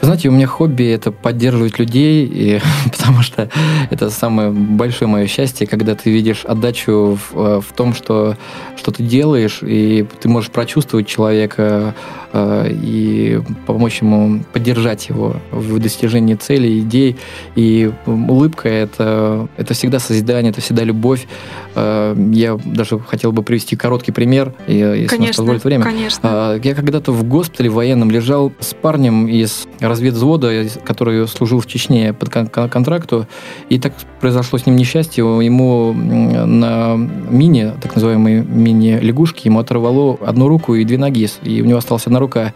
знаете, 0.00 0.28
у 0.28 0.32
меня 0.32 0.46
хобби 0.46 0.84
это 0.84 1.12
поддерживать 1.12 1.78
людей, 1.78 2.26
и, 2.26 2.60
потому 2.90 3.22
что 3.22 3.50
это 3.90 4.10
самое 4.10 4.50
большое 4.50 5.10
мое 5.10 5.26
счастье, 5.26 5.66
когда 5.66 5.94
ты 5.94 6.10
видишь 6.10 6.44
отдачу 6.44 7.18
в, 7.18 7.38
э, 7.38 7.60
в 7.60 7.72
том, 7.74 7.94
что, 7.94 8.36
что 8.76 8.90
ты 8.90 9.02
делаешь, 9.02 9.60
и 9.62 10.06
ты 10.20 10.28
можешь 10.28 10.50
прочувствовать 10.50 11.06
человека 11.06 11.94
и 12.34 13.40
помочь 13.66 14.02
ему 14.02 14.42
поддержать 14.52 15.08
его 15.08 15.36
в 15.50 15.78
достижении 15.78 16.34
целей, 16.34 16.80
идей. 16.80 17.16
И 17.56 17.90
улыбка 18.06 18.68
это, 18.68 19.48
это 19.56 19.74
всегда 19.74 19.98
созидание, 19.98 20.50
это 20.50 20.60
всегда 20.60 20.84
любовь. 20.84 21.26
Э, 21.74 22.14
я 22.32 22.58
даже 22.64 22.98
хотел 22.98 23.32
бы 23.32 23.42
привести 23.42 23.76
короткий 23.76 24.12
пример, 24.12 24.52
если 24.66 25.06
конечно, 25.06 25.42
позволит 25.42 25.64
время. 25.64 25.84
Конечно. 25.84 26.20
Э, 26.56 26.60
я 26.62 26.74
когда-то 26.74 27.12
в 27.12 27.24
госпитале 27.24 27.70
военном 27.70 28.10
лежал 28.10 28.52
с 28.60 28.74
парнем 28.74 29.26
из 29.26 29.66
разведвзвода, 29.80 30.66
который 30.84 31.26
служил 31.28 31.60
в 31.60 31.66
Чечне 31.66 32.12
под 32.12 32.30
контракту, 32.30 33.26
и 33.68 33.78
так 33.78 33.94
произошло 34.20 34.58
с 34.58 34.66
ним 34.66 34.76
несчастье. 34.76 35.24
Ему 35.24 35.92
на 35.92 36.96
мине, 36.96 37.74
так 37.80 37.94
называемой 37.94 38.42
мини-лягушке, 38.42 39.42
ему 39.44 39.60
оторвало 39.60 40.18
одну 40.20 40.48
руку 40.48 40.74
и 40.74 40.84
две 40.84 40.98
ноги, 40.98 41.28
и 41.42 41.62
у 41.62 41.64
него 41.64 41.78
осталась 41.78 42.06
одна 42.06 42.17
рука. 42.18 42.54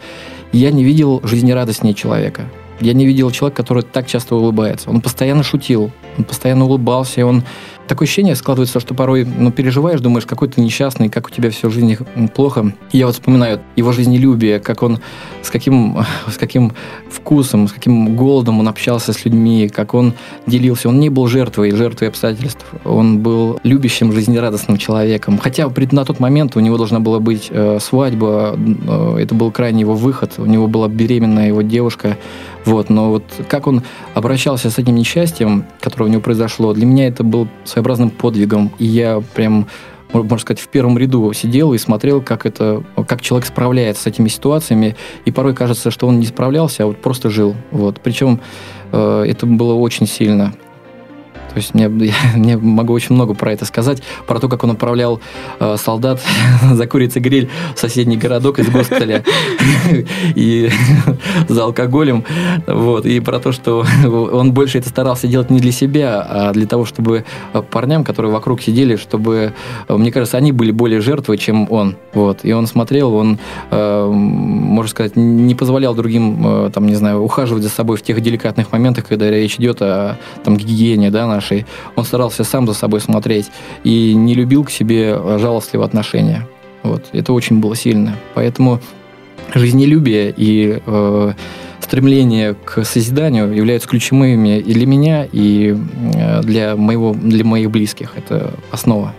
Я 0.53 0.71
не 0.71 0.85
видел 0.85 1.21
жизнерадостнее 1.25 1.95
человека. 1.95 2.51
Я 2.83 2.95
не 2.95 3.07
видел 3.07 3.31
человека, 3.31 3.63
который 3.63 3.85
так 3.85 4.09
часто 4.09 4.35
улыбается. 4.35 4.91
Он 4.91 5.01
постоянно 5.01 5.45
шутил, 5.45 5.93
он 6.19 6.25
постоянно 6.25 6.65
улыбался, 6.65 7.25
он 7.25 7.45
такое 7.87 8.07
ощущение 8.07 8.35
складывается, 8.37 8.81
что 8.81 8.95
порой 8.95 9.25
ну, 9.25 9.53
переживаешь, 9.53 10.01
думаешь, 10.01 10.27
какой 10.27 10.49
ты 10.49 10.61
несчастный, 10.61 11.09
как 11.09 11.27
у 11.27 11.31
тебя 11.31 11.51
все 11.51 11.69
в 11.69 11.73
жизни 11.73 11.99
плохо. 12.35 12.73
И 12.91 12.99
я 12.99 13.07
вот 13.07 13.15
вспоминаю 13.15 13.61
его 13.77 13.93
жизнелюбие, 13.93 14.61
как 14.61 14.83
он 14.83 14.99
с 15.43 15.51
каким, 15.51 15.99
с 16.27 16.37
каким 16.39 16.73
вкусом, 17.11 17.69
с 17.69 17.73
каким 17.73 18.17
голодом 18.17 18.61
он 18.61 18.69
общался 18.69 19.13
с 19.13 19.25
людьми, 19.25 19.69
как 19.69 19.95
он 19.95 20.15
делился. 20.47 20.89
Он 20.89 21.01
не 21.01 21.09
был 21.09 21.27
жертвой, 21.29 21.71
жертвой 21.73 22.09
обстоятельств. 22.09 22.65
Он 22.85 23.19
был 23.19 23.61
любящим, 23.63 24.13
жизнерадостным 24.13 24.77
человеком. 24.77 25.39
Хотя 25.39 25.71
на 25.93 26.05
тот 26.05 26.21
момент 26.21 26.57
у 26.57 26.61
него 26.61 26.77
должна 26.77 27.01
была 27.01 27.21
быть 27.21 27.49
э, 27.51 27.79
свадьба, 27.81 28.57
э, 28.57 29.17
это 29.21 29.35
был 29.35 29.51
крайний 29.51 29.81
его 29.81 29.95
выход, 29.95 30.35
у 30.39 30.47
него 30.47 30.67
была 30.67 30.89
беременная 30.89 31.49
его 31.49 31.63
девушка. 31.63 32.17
Вот, 32.65 32.91
но 32.91 33.11
вот 33.11 33.25
как 33.49 33.67
он 33.67 33.83
обращался 34.15 34.71
с 34.71 34.79
этим 34.79 34.95
несчастьем, 34.95 35.67
которое 35.81 36.05
у 36.05 36.09
него 36.09 36.23
произошло, 36.23 36.73
для 36.73 36.87
меня 36.87 37.09
это 37.09 37.25
был 37.25 37.49
своеобразным 37.65 38.11
подвигом. 38.11 38.71
И 38.79 38.85
я 38.85 39.23
прям 39.35 39.67
можно 40.13 40.39
сказать, 40.39 40.61
в 40.61 40.69
первом 40.69 40.99
ряду 40.99 41.33
сидел 41.33 41.73
и 41.73 41.79
смотрел, 41.79 42.21
как 42.21 42.45
это, 42.45 42.83
как 43.09 43.23
человек 43.23 43.47
справляется 43.47 44.03
с 44.03 44.07
этими 44.07 44.29
ситуациями. 44.29 44.97
И 45.25 45.31
порой 45.31 45.55
кажется, 45.55 45.91
что 45.91 46.07
он 46.07 46.21
не 46.21 46.27
справлялся, 46.27 46.85
а 46.85 46.87
вот 46.87 46.99
просто 46.99 47.31
жил. 47.31 47.55
Вот. 47.71 48.01
Причем 48.01 48.41
э, 48.93 49.25
это 49.27 49.47
было 49.47 49.75
очень 49.75 50.07
сильно. 50.07 50.53
То 51.55 51.59
есть 51.59 51.75
мне, 51.75 51.85
я, 52.07 52.15
мне 52.37 52.57
могу 52.57 52.93
очень 52.93 53.15
много 53.15 53.35
про 53.35 53.53
это 53.53 53.65
сказать, 53.65 54.03
про 54.27 54.39
то, 54.39 54.49
как 54.49 54.65
он 54.65 54.71
отправлял 54.73 55.21
э, 55.61 55.77
солдат 55.79 56.21
за 56.73 56.87
курицей 56.87 57.21
гриль 57.21 57.49
в 57.75 57.79
соседний 57.79 58.17
городок 58.17 58.59
из 58.59 58.69
госпиталя 58.69 59.25
и 60.35 60.71
за 61.49 61.65
алкоголем, 61.65 62.25
вот, 62.67 63.07
и 63.07 63.21
про 63.21 63.39
то, 63.39 63.53
что 63.53 63.85
он 64.05 64.53
больше 64.53 64.79
это 64.79 64.89
старался 64.89 65.27
делать 65.27 65.51
не 65.51 65.61
для 65.61 65.73
себя, 65.73 66.27
а 66.29 66.53
для 66.53 66.67
того, 66.67 66.85
чтобы 66.85 67.25
парням, 67.71 68.05
которые 68.05 68.33
вокруг 68.33 68.63
сидели, 68.63 68.97
чтобы, 68.97 69.53
мне 69.89 70.11
кажется, 70.13 70.37
они 70.37 70.53
были 70.53 70.71
более 70.71 71.01
жертвой, 71.01 71.39
чем 71.39 71.71
он, 71.71 71.97
вот, 72.15 72.41
и 72.45 72.53
он 72.53 72.67
смотрел, 72.67 73.15
он, 73.15 73.39
э, 73.71 74.07
можно 74.11 74.91
сказать, 74.91 75.17
не 75.17 75.55
позволял 75.55 75.95
другим, 75.95 76.67
э, 76.67 76.71
там, 76.73 76.87
не 76.87 76.95
знаю, 76.95 77.21
ухаживать 77.23 77.63
за 77.63 77.69
собой 77.69 77.97
в 77.97 78.03
тех 78.03 78.21
деликатных 78.21 78.73
моментах, 78.73 79.07
когда 79.07 79.31
речь 79.31 79.57
идет 79.57 79.83
о 79.83 80.19
там 80.45 80.57
гигиене, 80.57 81.11
да, 81.11 81.27
нашей. 81.27 81.42
Он 81.97 82.05
старался 82.05 82.45
сам 82.45 82.67
за 82.67 82.75
собой 82.75 83.01
смотреть 83.01 83.51
и 83.85 84.15
не 84.15 84.35
любил 84.35 84.65
к 84.65 84.71
себе 84.71 85.19
жалостливое 85.39 85.87
отношение. 85.87 86.47
Вот. 86.83 87.07
Это 87.13 87.33
очень 87.33 87.61
было 87.61 87.77
сильно. 87.77 88.17
Поэтому 88.35 88.81
жизнелюбие 89.55 90.33
и 90.37 90.81
э, 90.85 91.33
стремление 91.81 92.55
к 92.55 92.85
созиданию 92.85 93.53
являются 93.53 93.89
ключевыми 93.89 94.59
и 94.59 94.73
для 94.73 94.87
меня, 94.87 95.27
и 95.31 95.77
э, 96.15 96.43
для, 96.43 96.77
моего, 96.77 97.15
для 97.15 97.45
моих 97.45 97.71
близких. 97.71 98.13
Это 98.17 98.55
основа. 98.71 99.15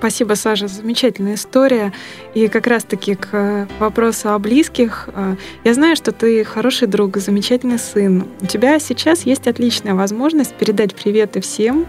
Спасибо, 0.00 0.32
Саша, 0.32 0.66
замечательная 0.66 1.34
история. 1.34 1.92
И 2.32 2.48
как 2.48 2.66
раз-таки 2.66 3.16
к 3.16 3.68
вопросу 3.78 4.30
о 4.30 4.38
близких. 4.38 5.10
Э, 5.14 5.36
я 5.62 5.74
знаю, 5.74 5.94
что 5.94 6.10
ты 6.12 6.42
хороший 6.42 6.88
друг, 6.88 7.18
замечательный 7.18 7.78
сын. 7.78 8.24
У 8.40 8.46
тебя 8.46 8.78
сейчас 8.78 9.26
есть 9.26 9.46
отличная 9.46 9.92
возможность 9.92 10.54
передать 10.54 10.94
приветы 10.94 11.42
всем, 11.42 11.84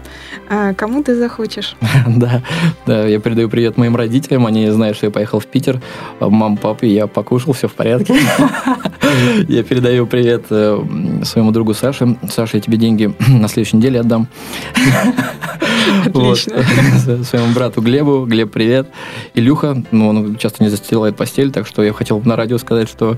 э, 0.50 0.74
кому 0.74 1.02
ты 1.02 1.16
захочешь. 1.16 1.74
Да, 2.06 2.42
да, 2.84 3.06
я 3.06 3.18
передаю 3.18 3.48
привет 3.48 3.78
моим 3.78 3.96
родителям. 3.96 4.44
Они 4.44 4.68
знают, 4.68 4.98
что 4.98 5.06
я 5.06 5.10
поехал 5.10 5.40
в 5.40 5.46
Питер. 5.46 5.80
Мам, 6.20 6.58
папе, 6.58 6.88
я 6.88 7.06
покушал, 7.06 7.54
все 7.54 7.66
в 7.66 7.72
порядке. 7.72 8.14
Я 9.48 9.62
передаю 9.62 10.06
привет 10.06 10.46
э, 10.50 10.78
своему 11.24 11.50
другу 11.50 11.74
Саше. 11.74 12.16
Саша, 12.30 12.56
я 12.56 12.60
тебе 12.62 12.78
деньги 12.78 13.12
на 13.28 13.48
следующей 13.48 13.76
неделе 13.76 14.00
отдам. 14.00 14.26
Отлично. 16.06 16.62
Своему 17.24 17.52
брату 17.52 17.82
Глебу. 17.82 18.01
Глеб, 18.02 18.52
привет. 18.52 18.88
Илюха, 19.34 19.82
ну, 19.90 20.08
он 20.08 20.36
часто 20.36 20.62
не 20.62 20.68
застилает 20.70 21.16
постель, 21.16 21.50
так 21.52 21.66
что 21.66 21.82
я 21.82 21.92
хотел 21.92 22.18
бы 22.18 22.28
на 22.28 22.36
радио 22.36 22.58
сказать, 22.58 22.88
что 22.88 23.16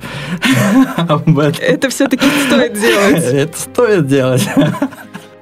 Это 1.61 1.89
все-таки 1.89 2.26
стоит 2.47 2.74
делать. 2.74 3.24
Это 3.32 3.59
стоит 3.59 4.07
делать. 4.07 4.49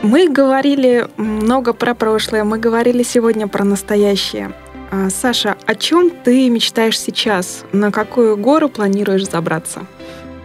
Мы 0.03 0.28
говорили 0.28 1.07
много 1.16 1.72
про 1.72 1.95
прошлое, 1.95 2.45
мы 2.45 2.59
говорили 2.59 3.03
сегодня 3.03 3.47
про 3.49 3.64
настоящее. 3.64 4.53
А, 4.90 5.11
Саша, 5.11 5.57
о 5.66 5.74
чем 5.74 6.11
ты 6.11 6.49
мечтаешь 6.51 6.99
сейчас? 6.99 7.64
На 7.72 7.90
какую 7.90 8.36
гору 8.36 8.68
планируешь 8.68 9.28
забраться? 9.28 9.86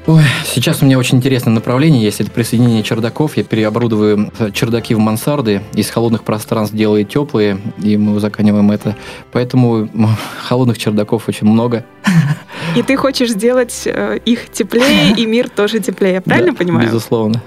Ой, 0.05 0.23
сейчас 0.57 0.81
у 0.81 0.85
меня 0.85 0.97
очень 0.97 1.17
интересное 1.17 1.53
направление 1.53 2.01
есть. 2.01 2.19
Это 2.19 2.31
присоединение 2.31 2.81
чердаков. 2.81 3.37
Я 3.37 3.43
переоборудую 3.43 4.31
э, 4.39 4.51
чердаки 4.51 4.95
в 4.95 4.99
мансарды. 4.99 5.61
Из 5.73 5.87
холодных 5.89 6.23
пространств 6.23 6.75
делаю 6.75 7.05
теплые, 7.05 7.59
и 7.77 7.95
мы 7.95 8.15
узаканиваем 8.15 8.71
это. 8.71 8.95
Поэтому 9.31 9.87
холодных 10.41 10.79
чердаков 10.79 11.27
очень 11.27 11.47
много. 11.47 11.85
И 12.75 12.81
ты 12.81 12.97
хочешь 12.97 13.29
сделать 13.29 13.83
э, 13.85 14.19
их 14.25 14.49
теплее, 14.51 15.13
и 15.15 15.25
мир 15.27 15.47
тоже 15.47 15.79
теплее, 15.79 16.15
я 16.15 16.21
правильно 16.21 16.53
да, 16.53 16.57
понимаю? 16.57 16.87
Безусловно. 16.87 17.43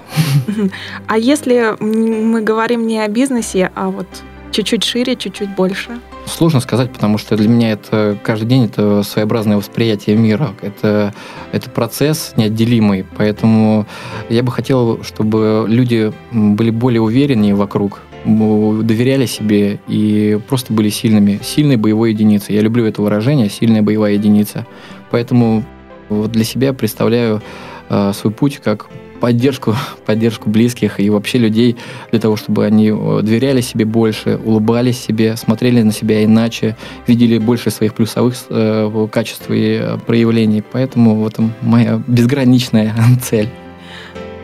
А 1.07 1.17
если 1.17 1.75
мы 1.79 2.41
говорим 2.41 2.87
не 2.87 2.99
о 2.99 3.07
бизнесе, 3.09 3.71
а 3.75 3.89
вот 3.89 4.07
чуть-чуть 4.51 4.83
шире, 4.83 5.15
чуть-чуть 5.15 5.55
больше? 5.55 5.99
Сложно 6.25 6.59
сказать, 6.59 6.91
потому 6.91 7.17
что 7.17 7.35
для 7.35 7.49
меня 7.49 7.71
это 7.71 8.17
каждый 8.23 8.45
день 8.47 8.65
это 8.65 9.03
своеобразное 9.03 9.57
восприятие 9.57 10.15
мира. 10.15 10.53
Это, 10.61 11.13
это 11.51 11.69
процесс 11.69 12.33
неотделимый. 12.37 13.05
Поэтому 13.17 13.87
я 14.29 14.43
бы 14.43 14.51
хотел, 14.51 15.03
чтобы 15.03 15.65
люди 15.67 16.13
были 16.31 16.69
более 16.69 17.01
увереннее 17.01 17.55
вокруг, 17.55 18.01
доверяли 18.23 19.25
себе 19.25 19.79
и 19.87 20.39
просто 20.47 20.73
были 20.73 20.89
сильными. 20.89 21.39
Сильной 21.43 21.77
боевой 21.77 22.11
единицей. 22.11 22.55
Я 22.55 22.61
люблю 22.61 22.85
это 22.85 23.01
выражение, 23.01 23.49
сильная 23.49 23.81
боевая 23.81 24.13
единица. 24.13 24.67
Поэтому 25.09 25.63
вот 26.09 26.31
для 26.31 26.43
себя 26.43 26.73
представляю 26.73 27.41
э, 27.89 28.11
свой 28.13 28.31
путь 28.31 28.59
как 28.63 28.89
поддержку, 29.21 29.75
поддержку 30.05 30.49
близких 30.49 30.99
и 30.99 31.09
вообще 31.09 31.37
людей 31.37 31.77
для 32.09 32.19
того, 32.19 32.35
чтобы 32.35 32.65
они 32.65 32.89
э, 32.89 33.19
доверяли 33.21 33.61
себе 33.61 33.85
больше, 33.85 34.37
улыбались 34.43 34.99
себе, 34.99 35.37
смотрели 35.37 35.81
на 35.81 35.93
себя 35.93 36.25
иначе, 36.25 36.75
видели 37.07 37.37
больше 37.37 37.69
своих 37.69 37.93
плюсовых 37.93 38.33
э, 38.49 39.07
качеств 39.11 39.49
и 39.49 39.79
э, 39.81 39.97
проявлений. 40.05 40.63
Поэтому 40.69 41.15
вот 41.15 41.35
моя 41.61 42.01
безграничная 42.07 42.93
цель. 43.21 43.49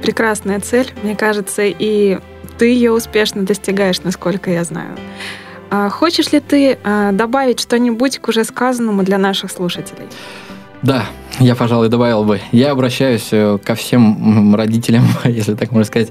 Прекрасная 0.01 0.59
цель, 0.59 0.93
мне 1.03 1.15
кажется, 1.15 1.63
и 1.65 2.19
ты 2.57 2.67
ее 2.67 2.91
успешно 2.91 3.43
достигаешь, 3.43 4.01
насколько 4.03 4.51
я 4.51 4.63
знаю. 4.63 4.95
А 5.69 5.89
хочешь 5.89 6.31
ли 6.31 6.39
ты 6.39 6.77
а, 6.83 7.11
добавить 7.11 7.59
что-нибудь 7.59 8.19
к 8.19 8.29
уже 8.29 8.45
сказанному 8.45 9.03
для 9.03 9.17
наших 9.17 9.51
слушателей? 9.51 10.07
Да, 10.81 11.07
я, 11.39 11.53
пожалуй, 11.53 11.89
добавил 11.89 12.23
бы. 12.23 12.39
Я 12.51 12.71
обращаюсь 12.71 13.27
э, 13.31 13.59
ко 13.63 13.75
всем 13.75 14.55
родителям, 14.55 15.03
если 15.23 15.53
так 15.53 15.71
можно 15.71 15.85
сказать, 15.85 16.09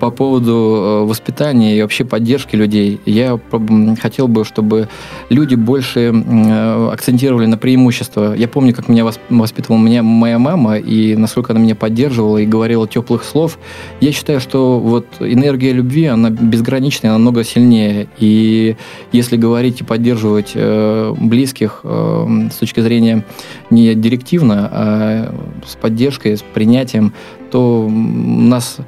по 0.00 0.10
поводу 0.10 0.52
э, 0.52 1.04
воспитания 1.08 1.78
и 1.78 1.82
вообще 1.82 2.04
поддержки 2.04 2.56
людей. 2.56 3.00
Я 3.06 3.38
хотел 4.00 4.26
бы, 4.26 4.44
чтобы 4.44 4.88
люди 5.30 5.54
больше 5.54 6.12
э, 6.12 6.90
акцентировали 6.92 7.46
на 7.46 7.56
преимущества. 7.56 8.34
Я 8.34 8.48
помню, 8.48 8.74
как 8.74 8.88
меня 8.88 9.06
воспитывала 9.30 9.78
меня 9.78 10.02
моя 10.02 10.40
мама, 10.40 10.76
и 10.78 11.14
насколько 11.14 11.52
она 11.52 11.60
меня 11.60 11.76
поддерживала 11.76 12.38
и 12.38 12.46
говорила 12.46 12.88
теплых 12.88 13.22
слов. 13.22 13.58
Я 14.00 14.10
считаю, 14.10 14.40
что 14.40 14.80
вот 14.80 15.06
энергия 15.20 15.72
любви, 15.72 16.06
она 16.06 16.30
безграничная, 16.30 17.10
она 17.10 17.18
намного 17.18 17.44
сильнее. 17.44 18.08
И 18.18 18.74
если 19.12 19.36
говорить 19.36 19.82
и 19.82 19.84
поддерживать 19.84 20.54
близких 20.54 21.80
с 21.84 22.56
точки 22.56 22.80
зрения 22.80 23.24
не 23.70 23.94
директивно, 23.94 24.63
а 24.70 25.34
с 25.66 25.76
поддержкой, 25.76 26.36
с 26.36 26.42
принятием, 26.42 27.12
то 27.50 27.86
у 27.86 27.90
нас 27.90 28.78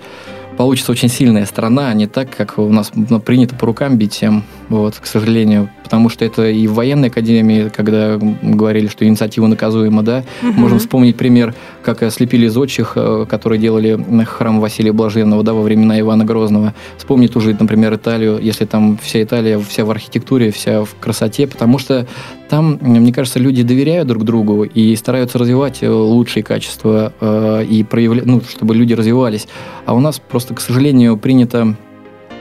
получится 0.56 0.92
очень 0.92 1.08
сильная 1.08 1.46
страна, 1.46 1.88
а 1.88 1.94
не 1.94 2.06
так, 2.06 2.34
как 2.34 2.58
у 2.58 2.68
нас 2.68 2.90
принято 3.24 3.54
по 3.54 3.66
рукам 3.66 3.96
бить 3.96 4.14
всем, 4.14 4.44
вот, 4.68 4.96
к 4.96 5.06
сожалению. 5.06 5.70
Потому 5.84 6.08
что 6.08 6.24
это 6.24 6.48
и 6.48 6.66
в 6.66 6.74
военной 6.74 7.08
академии, 7.08 7.70
когда 7.74 8.18
говорили, 8.42 8.88
что 8.88 9.04
инициатива 9.04 9.46
наказуема, 9.46 10.02
да, 10.02 10.24
угу. 10.42 10.52
можем 10.52 10.78
вспомнить 10.78 11.16
пример, 11.16 11.54
как 11.84 12.10
слепили 12.12 12.48
зодчих, 12.48 12.94
э, 12.96 13.26
которые 13.28 13.60
делали 13.60 14.24
храм 14.24 14.60
Василия 14.60 14.92
Блаженного, 14.92 15.42
да, 15.44 15.52
во 15.52 15.62
времена 15.62 16.00
Ивана 16.00 16.24
Грозного. 16.24 16.74
Вспомнить 16.96 17.36
уже, 17.36 17.56
например, 17.58 17.94
Италию, 17.94 18.38
если 18.42 18.64
там 18.64 18.98
вся 19.00 19.22
Италия, 19.22 19.58
вся 19.60 19.84
в 19.84 19.90
архитектуре, 19.90 20.50
вся 20.50 20.84
в 20.84 20.94
красоте, 20.98 21.46
потому 21.46 21.78
что 21.78 22.06
там, 22.48 22.78
мне 22.80 23.12
кажется, 23.12 23.38
люди 23.38 23.62
доверяют 23.62 24.08
друг 24.08 24.24
другу 24.24 24.64
и 24.64 24.94
стараются 24.96 25.38
развивать 25.38 25.82
э, 25.82 25.90
лучшие 25.90 26.42
качества 26.42 27.12
э, 27.20 27.64
и 27.64 27.82
проявлять, 27.82 28.26
ну, 28.26 28.40
чтобы 28.40 28.74
люди 28.74 28.92
развивались. 28.92 29.48
А 29.84 29.94
у 29.94 30.00
нас 30.00 30.20
просто, 30.20 30.54
к 30.54 30.60
сожалению, 30.60 31.16
принято 31.16 31.76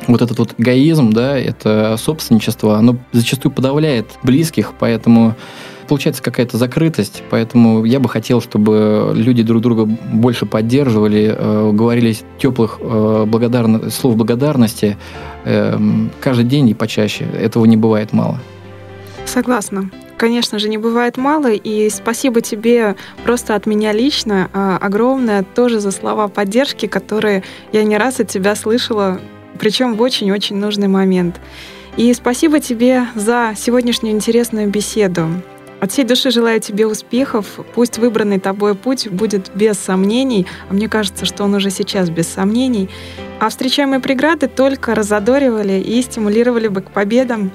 вот 0.07 0.21
этот 0.21 0.37
вот 0.37 0.53
эгоизм, 0.57 1.11
да, 1.11 1.37
это 1.37 1.95
собственничество, 1.97 2.77
оно 2.77 2.97
зачастую 3.11 3.51
подавляет 3.51 4.07
близких, 4.23 4.73
поэтому 4.77 5.35
получается 5.87 6.21
какая-то 6.21 6.57
закрытость, 6.57 7.23
поэтому 7.29 7.85
я 7.85 7.99
бы 7.99 8.09
хотел, 8.09 8.41
чтобы 8.41 9.13
люди 9.15 9.43
друг 9.43 9.61
друга 9.61 9.85
больше 9.85 10.45
поддерживали, 10.45 11.33
э, 11.35 11.71
говорили 11.73 12.15
теплых 12.39 12.79
э, 12.79 13.25
благодарно, 13.27 13.89
слов 13.89 14.15
благодарности 14.15 14.97
э, 15.43 15.79
каждый 16.19 16.45
день 16.45 16.69
и 16.69 16.73
почаще. 16.73 17.25
Этого 17.25 17.65
не 17.65 17.77
бывает 17.77 18.13
мало. 18.13 18.39
Согласна. 19.25 19.89
Конечно 20.17 20.59
же, 20.59 20.69
не 20.69 20.77
бывает 20.77 21.17
мало, 21.17 21.51
и 21.51 21.89
спасибо 21.89 22.41
тебе 22.41 22.95
просто 23.23 23.55
от 23.55 23.65
меня 23.65 23.91
лично 23.91 24.49
а, 24.53 24.77
огромное 24.77 25.43
тоже 25.43 25.79
за 25.79 25.91
слова 25.91 26.29
поддержки, 26.29 26.85
которые 26.85 27.43
я 27.73 27.83
не 27.83 27.97
раз 27.97 28.19
от 28.21 28.29
тебя 28.29 28.55
слышала, 28.55 29.19
причем 29.59 29.95
в 29.95 30.01
очень-очень 30.01 30.55
нужный 30.55 30.87
момент. 30.87 31.41
И 31.97 32.13
спасибо 32.13 32.59
тебе 32.59 33.07
за 33.15 33.53
сегодняшнюю 33.57 34.15
интересную 34.15 34.69
беседу. 34.69 35.27
От 35.81 35.91
всей 35.91 36.05
души 36.05 36.31
желаю 36.31 36.61
тебе 36.61 36.87
успехов. 36.87 37.59
Пусть 37.73 37.97
выбранный 37.97 38.39
тобой 38.39 38.75
путь 38.75 39.09
будет 39.09 39.51
без 39.53 39.77
сомнений, 39.77 40.47
а 40.69 40.73
мне 40.73 40.87
кажется, 40.87 41.25
что 41.25 41.43
он 41.43 41.53
уже 41.53 41.69
сейчас 41.69 42.09
без 42.09 42.27
сомнений. 42.27 42.89
А 43.39 43.49
встречаемые 43.49 43.99
преграды 43.99 44.47
только 44.47 44.95
разодоривали 44.95 45.73
и 45.73 46.01
стимулировали 46.01 46.69
бы 46.69 46.81
к 46.81 46.91
победам. 46.91 47.51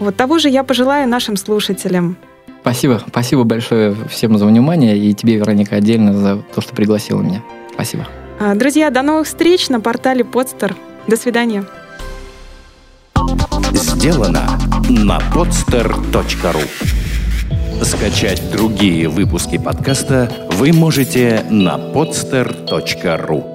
Вот 0.00 0.16
того 0.16 0.38
же 0.38 0.48
я 0.48 0.64
пожелаю 0.64 1.08
нашим 1.08 1.36
слушателям. 1.36 2.16
Спасибо. 2.62 3.02
Спасибо 3.08 3.44
большое 3.44 3.94
всем 4.08 4.38
за 4.38 4.46
внимание 4.46 4.96
и 4.96 5.12
тебе, 5.14 5.36
Вероника, 5.36 5.76
отдельно 5.76 6.14
за 6.14 6.38
то, 6.54 6.60
что 6.60 6.74
пригласила 6.74 7.20
меня. 7.20 7.42
Спасибо. 7.74 8.06
А, 8.38 8.54
друзья, 8.54 8.90
до 8.90 9.02
новых 9.02 9.26
встреч 9.26 9.68
на 9.68 9.80
портале 9.80 10.24
Подстер. 10.24 10.76
До 11.06 11.16
свидания. 11.16 11.64
Сделано 13.72 14.58
на 14.88 15.18
podster.ru 15.34 16.62
Скачать 17.84 18.50
другие 18.52 19.08
выпуски 19.08 19.58
подкаста 19.58 20.30
вы 20.52 20.72
можете 20.72 21.44
на 21.50 21.76
podster.ru 21.76 23.51